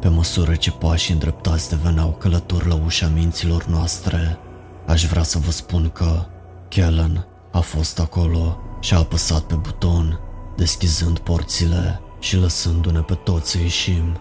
pe 0.00 0.08
măsură 0.08 0.54
ce 0.54 0.70
pașii 0.70 1.12
îndreptați 1.12 1.68
deveneau 1.68 2.10
călători 2.10 2.68
la 2.68 2.80
ușa 2.84 3.10
minților 3.14 3.64
noastre, 3.64 4.38
aș 4.86 5.04
vrea 5.04 5.22
să 5.22 5.38
vă 5.38 5.50
spun 5.50 5.88
că 5.88 6.26
Kellen 6.68 7.26
a 7.52 7.60
fost 7.60 7.98
acolo 7.98 8.60
și 8.80 8.94
a 8.94 8.98
apăsat 8.98 9.42
pe 9.42 9.54
buton, 9.54 10.20
deschizând 10.56 11.18
porțile 11.18 12.00
și 12.20 12.36
lăsându-ne 12.36 13.00
pe 13.00 13.14
toți 13.14 13.50
să 13.50 13.58
ieșim. 13.58 14.20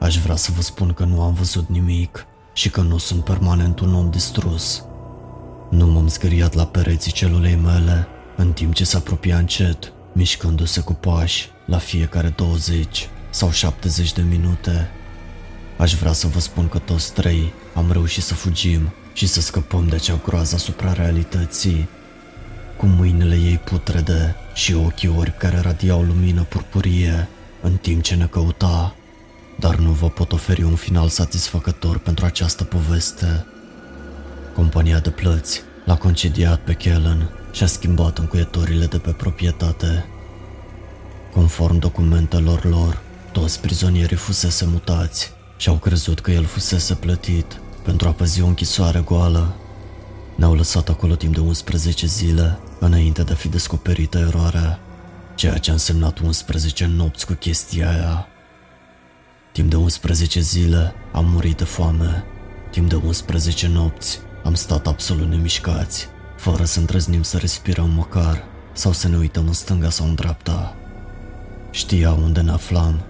Aș 0.00 0.18
vrea 0.18 0.36
să 0.36 0.50
vă 0.54 0.62
spun 0.62 0.92
că 0.92 1.04
nu 1.04 1.22
am 1.22 1.32
văzut 1.32 1.68
nimic 1.68 2.26
și 2.52 2.70
că 2.70 2.80
nu 2.80 2.98
sunt 2.98 3.24
permanent 3.24 3.80
un 3.80 3.94
om 3.94 4.10
distrus. 4.10 4.84
Nu 5.70 5.86
m-am 5.86 6.08
zgâriat 6.08 6.54
la 6.54 6.66
pereții 6.66 7.12
celulei 7.12 7.54
mele, 7.54 8.06
în 8.36 8.52
timp 8.52 8.74
ce 8.74 8.84
se 8.84 8.96
apropia 8.96 9.38
încet, 9.38 9.92
mișcându-se 10.12 10.80
cu 10.80 10.92
pași 10.92 11.50
la 11.66 11.78
fiecare 11.78 12.28
20 12.28 13.08
sau 13.30 13.50
70 13.50 14.12
de 14.12 14.22
minute. 14.22 14.90
Aș 15.78 15.94
vrea 15.94 16.12
să 16.12 16.26
vă 16.26 16.40
spun 16.40 16.68
că 16.68 16.78
toți 16.78 17.12
trei 17.12 17.52
am 17.74 17.92
reușit 17.92 18.22
să 18.22 18.34
fugim 18.34 18.92
și 19.14 19.26
să 19.26 19.40
scăpăm 19.40 19.86
de 19.88 19.94
acea 19.94 20.20
groază 20.24 20.54
asupra 20.54 20.92
realității. 20.92 21.88
Cu 22.76 22.86
mâinile 22.86 23.34
ei 23.34 23.60
putrede 23.64 24.36
și 24.54 24.74
ochii 24.74 25.08
ori 25.16 25.36
care 25.36 25.60
radiau 25.60 26.02
lumină 26.02 26.42
purpurie 26.42 27.28
în 27.60 27.76
timp 27.76 28.02
ce 28.02 28.14
ne 28.14 28.26
căuta. 28.26 28.94
Dar 29.58 29.76
nu 29.76 29.90
vă 29.90 30.08
pot 30.08 30.32
oferi 30.32 30.62
un 30.62 30.74
final 30.74 31.08
satisfăcător 31.08 31.98
pentru 31.98 32.24
această 32.24 32.64
poveste. 32.64 33.46
Compania 34.54 34.98
de 34.98 35.10
plăți 35.10 35.62
l-a 35.84 35.96
concediat 35.96 36.60
pe 36.60 36.72
Kellen 36.72 37.30
și 37.52 37.62
a 37.62 37.66
schimbat 37.66 38.18
încuietorile 38.18 38.86
de 38.86 38.98
pe 38.98 39.10
proprietate. 39.10 40.06
Conform 41.32 41.78
documentelor 41.78 42.64
lor, 42.64 43.02
toți 43.32 43.60
prizonierii 43.60 44.16
fusese 44.16 44.66
mutați 44.66 45.32
și 45.56 45.68
au 45.68 45.74
crezut 45.74 46.20
că 46.20 46.30
el 46.30 46.44
fusese 46.44 46.94
plătit 46.94 47.58
pentru 47.84 48.08
a 48.08 48.12
păzi 48.12 48.42
o 48.42 48.46
închisoare 48.46 49.00
goală. 49.00 49.54
Ne-au 50.34 50.54
lăsat 50.54 50.88
acolo 50.88 51.14
timp 51.14 51.34
de 51.34 51.40
11 51.40 52.06
zile 52.06 52.58
înainte 52.78 53.22
de 53.22 53.32
a 53.32 53.34
fi 53.34 53.48
descoperită 53.48 54.18
eroarea, 54.18 54.78
ceea 55.34 55.58
ce 55.58 55.70
a 55.70 55.72
însemnat 55.72 56.18
11 56.18 56.86
nopți 56.86 57.26
cu 57.26 57.32
chestia 57.32 57.90
aia. 57.90 58.26
Timp 59.52 59.70
de 59.70 59.76
11 59.76 60.40
zile 60.40 60.94
am 61.12 61.26
murit 61.28 61.56
de 61.56 61.64
foame. 61.64 62.24
Timp 62.70 62.88
de 62.88 63.00
11 63.06 63.68
nopți 63.68 64.20
am 64.44 64.54
stat 64.54 64.86
absolut 64.86 65.28
nemișcați, 65.28 66.08
fără 66.36 66.64
să 66.64 66.78
îndrăznim 66.78 67.22
să 67.22 67.36
respirăm 67.38 67.90
măcar 67.90 68.44
sau 68.72 68.92
să 68.92 69.08
ne 69.08 69.16
uităm 69.16 69.46
în 69.46 69.52
stânga 69.52 69.90
sau 69.90 70.06
în 70.06 70.14
dreapta. 70.14 70.74
Știa 71.70 72.12
unde 72.12 72.40
ne 72.40 72.50
aflam. 72.50 73.00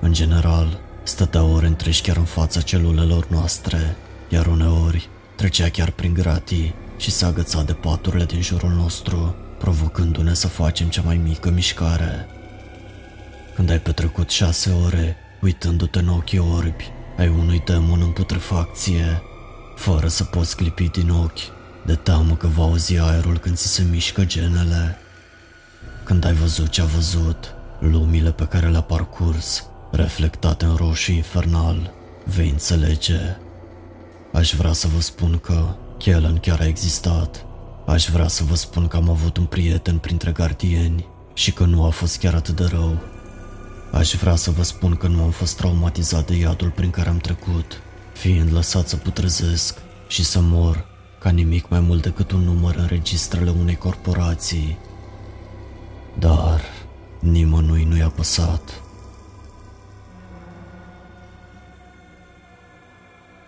În 0.00 0.12
general, 0.12 0.80
stătea 1.02 1.42
ore 1.42 1.66
întregi 1.66 2.02
chiar 2.02 2.16
în 2.16 2.24
fața 2.24 2.60
celulelor 2.60 3.26
noastre, 3.28 3.96
iar 4.34 4.46
uneori 4.46 5.08
trecea 5.36 5.68
chiar 5.68 5.90
prin 5.90 6.14
gratii 6.14 6.74
și 6.96 7.10
se 7.10 7.24
agăța 7.24 7.62
de 7.62 7.72
paturile 7.72 8.24
din 8.24 8.42
jurul 8.42 8.70
nostru, 8.70 9.34
provocându-ne 9.58 10.34
să 10.34 10.48
facem 10.48 10.88
cea 10.88 11.02
mai 11.02 11.16
mică 11.16 11.50
mișcare. 11.50 12.26
Când 13.54 13.70
ai 13.70 13.78
petrecut 13.78 14.30
șase 14.30 14.70
ore 14.84 15.16
uitându-te 15.40 15.98
în 15.98 16.08
ochii 16.08 16.38
orbi 16.38 16.92
ai 17.18 17.28
unui 17.28 17.62
demon 17.64 18.00
în 18.00 18.10
putrefacție, 18.10 19.22
fără 19.76 20.08
să 20.08 20.24
poți 20.24 20.56
clipi 20.56 20.88
din 20.88 21.10
ochi, 21.10 21.52
de 21.86 21.94
teamă 21.94 22.34
că 22.34 22.46
va 22.46 22.62
auzi 22.62 22.98
aerul 22.98 23.38
când 23.38 23.56
ți 23.56 23.68
se 23.68 23.82
mișcă 23.90 24.24
genele. 24.24 24.98
Când 26.04 26.24
ai 26.24 26.32
văzut 26.32 26.68
ce 26.68 26.80
a 26.80 26.84
văzut, 26.84 27.54
lumile 27.78 28.32
pe 28.32 28.44
care 28.44 28.68
le-a 28.68 28.80
parcurs, 28.80 29.66
reflectate 29.90 30.64
în 30.64 30.74
roșu 30.74 31.12
infernal, 31.12 31.92
vei 32.24 32.48
înțelege. 32.48 33.36
Aș 34.34 34.54
vrea 34.54 34.72
să 34.72 34.88
vă 34.94 35.00
spun 35.00 35.38
că 35.38 35.76
Kellen 35.98 36.38
chiar 36.38 36.60
a 36.60 36.66
existat. 36.66 37.46
Aș 37.86 38.08
vrea 38.08 38.28
să 38.28 38.44
vă 38.44 38.54
spun 38.54 38.86
că 38.86 38.96
am 38.96 39.10
avut 39.10 39.36
un 39.36 39.44
prieten 39.44 39.98
printre 39.98 40.30
gardieni 40.30 41.06
și 41.34 41.52
că 41.52 41.64
nu 41.64 41.84
a 41.84 41.88
fost 41.88 42.18
chiar 42.18 42.34
atât 42.34 42.56
de 42.56 42.64
rău. 42.64 42.98
Aș 43.92 44.14
vrea 44.14 44.34
să 44.34 44.50
vă 44.50 44.62
spun 44.62 44.94
că 44.94 45.06
nu 45.06 45.22
am 45.22 45.30
fost 45.30 45.56
traumatizat 45.56 46.26
de 46.26 46.36
iadul 46.36 46.70
prin 46.70 46.90
care 46.90 47.08
am 47.08 47.16
trecut, 47.16 47.82
fiind 48.12 48.52
lăsat 48.52 48.88
să 48.88 48.96
putrezesc 48.96 49.78
și 50.08 50.24
să 50.24 50.40
mor 50.40 50.86
ca 51.20 51.30
nimic 51.30 51.68
mai 51.68 51.80
mult 51.80 52.02
decât 52.02 52.30
un 52.30 52.40
număr 52.40 52.74
în 52.76 52.86
registrele 52.86 53.50
unei 53.50 53.76
corporații. 53.76 54.78
Dar 56.18 56.60
nimănui 57.20 57.84
nu 57.84 57.96
i-a 57.96 58.08
păsat. 58.08 58.83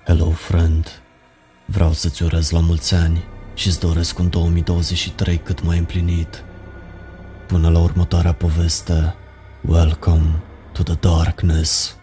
Hello, 0.08 0.30
friend. 0.30 1.02
Vreau 1.64 1.92
să-ți 1.92 2.22
urez 2.22 2.50
la 2.50 2.60
mulți 2.60 2.94
ani 2.94 3.24
și 3.54 3.66
îți 3.66 3.80
doresc 3.80 4.18
un 4.18 4.30
2023 4.30 5.36
cât 5.36 5.62
mai 5.62 5.78
împlinit. 5.78 6.44
Până 7.46 7.70
la 7.70 7.78
următoarea 7.78 8.32
poveste, 8.32 9.14
welcome 9.68 10.42
to 10.72 10.82
the 10.82 10.94
darkness. 10.94 11.96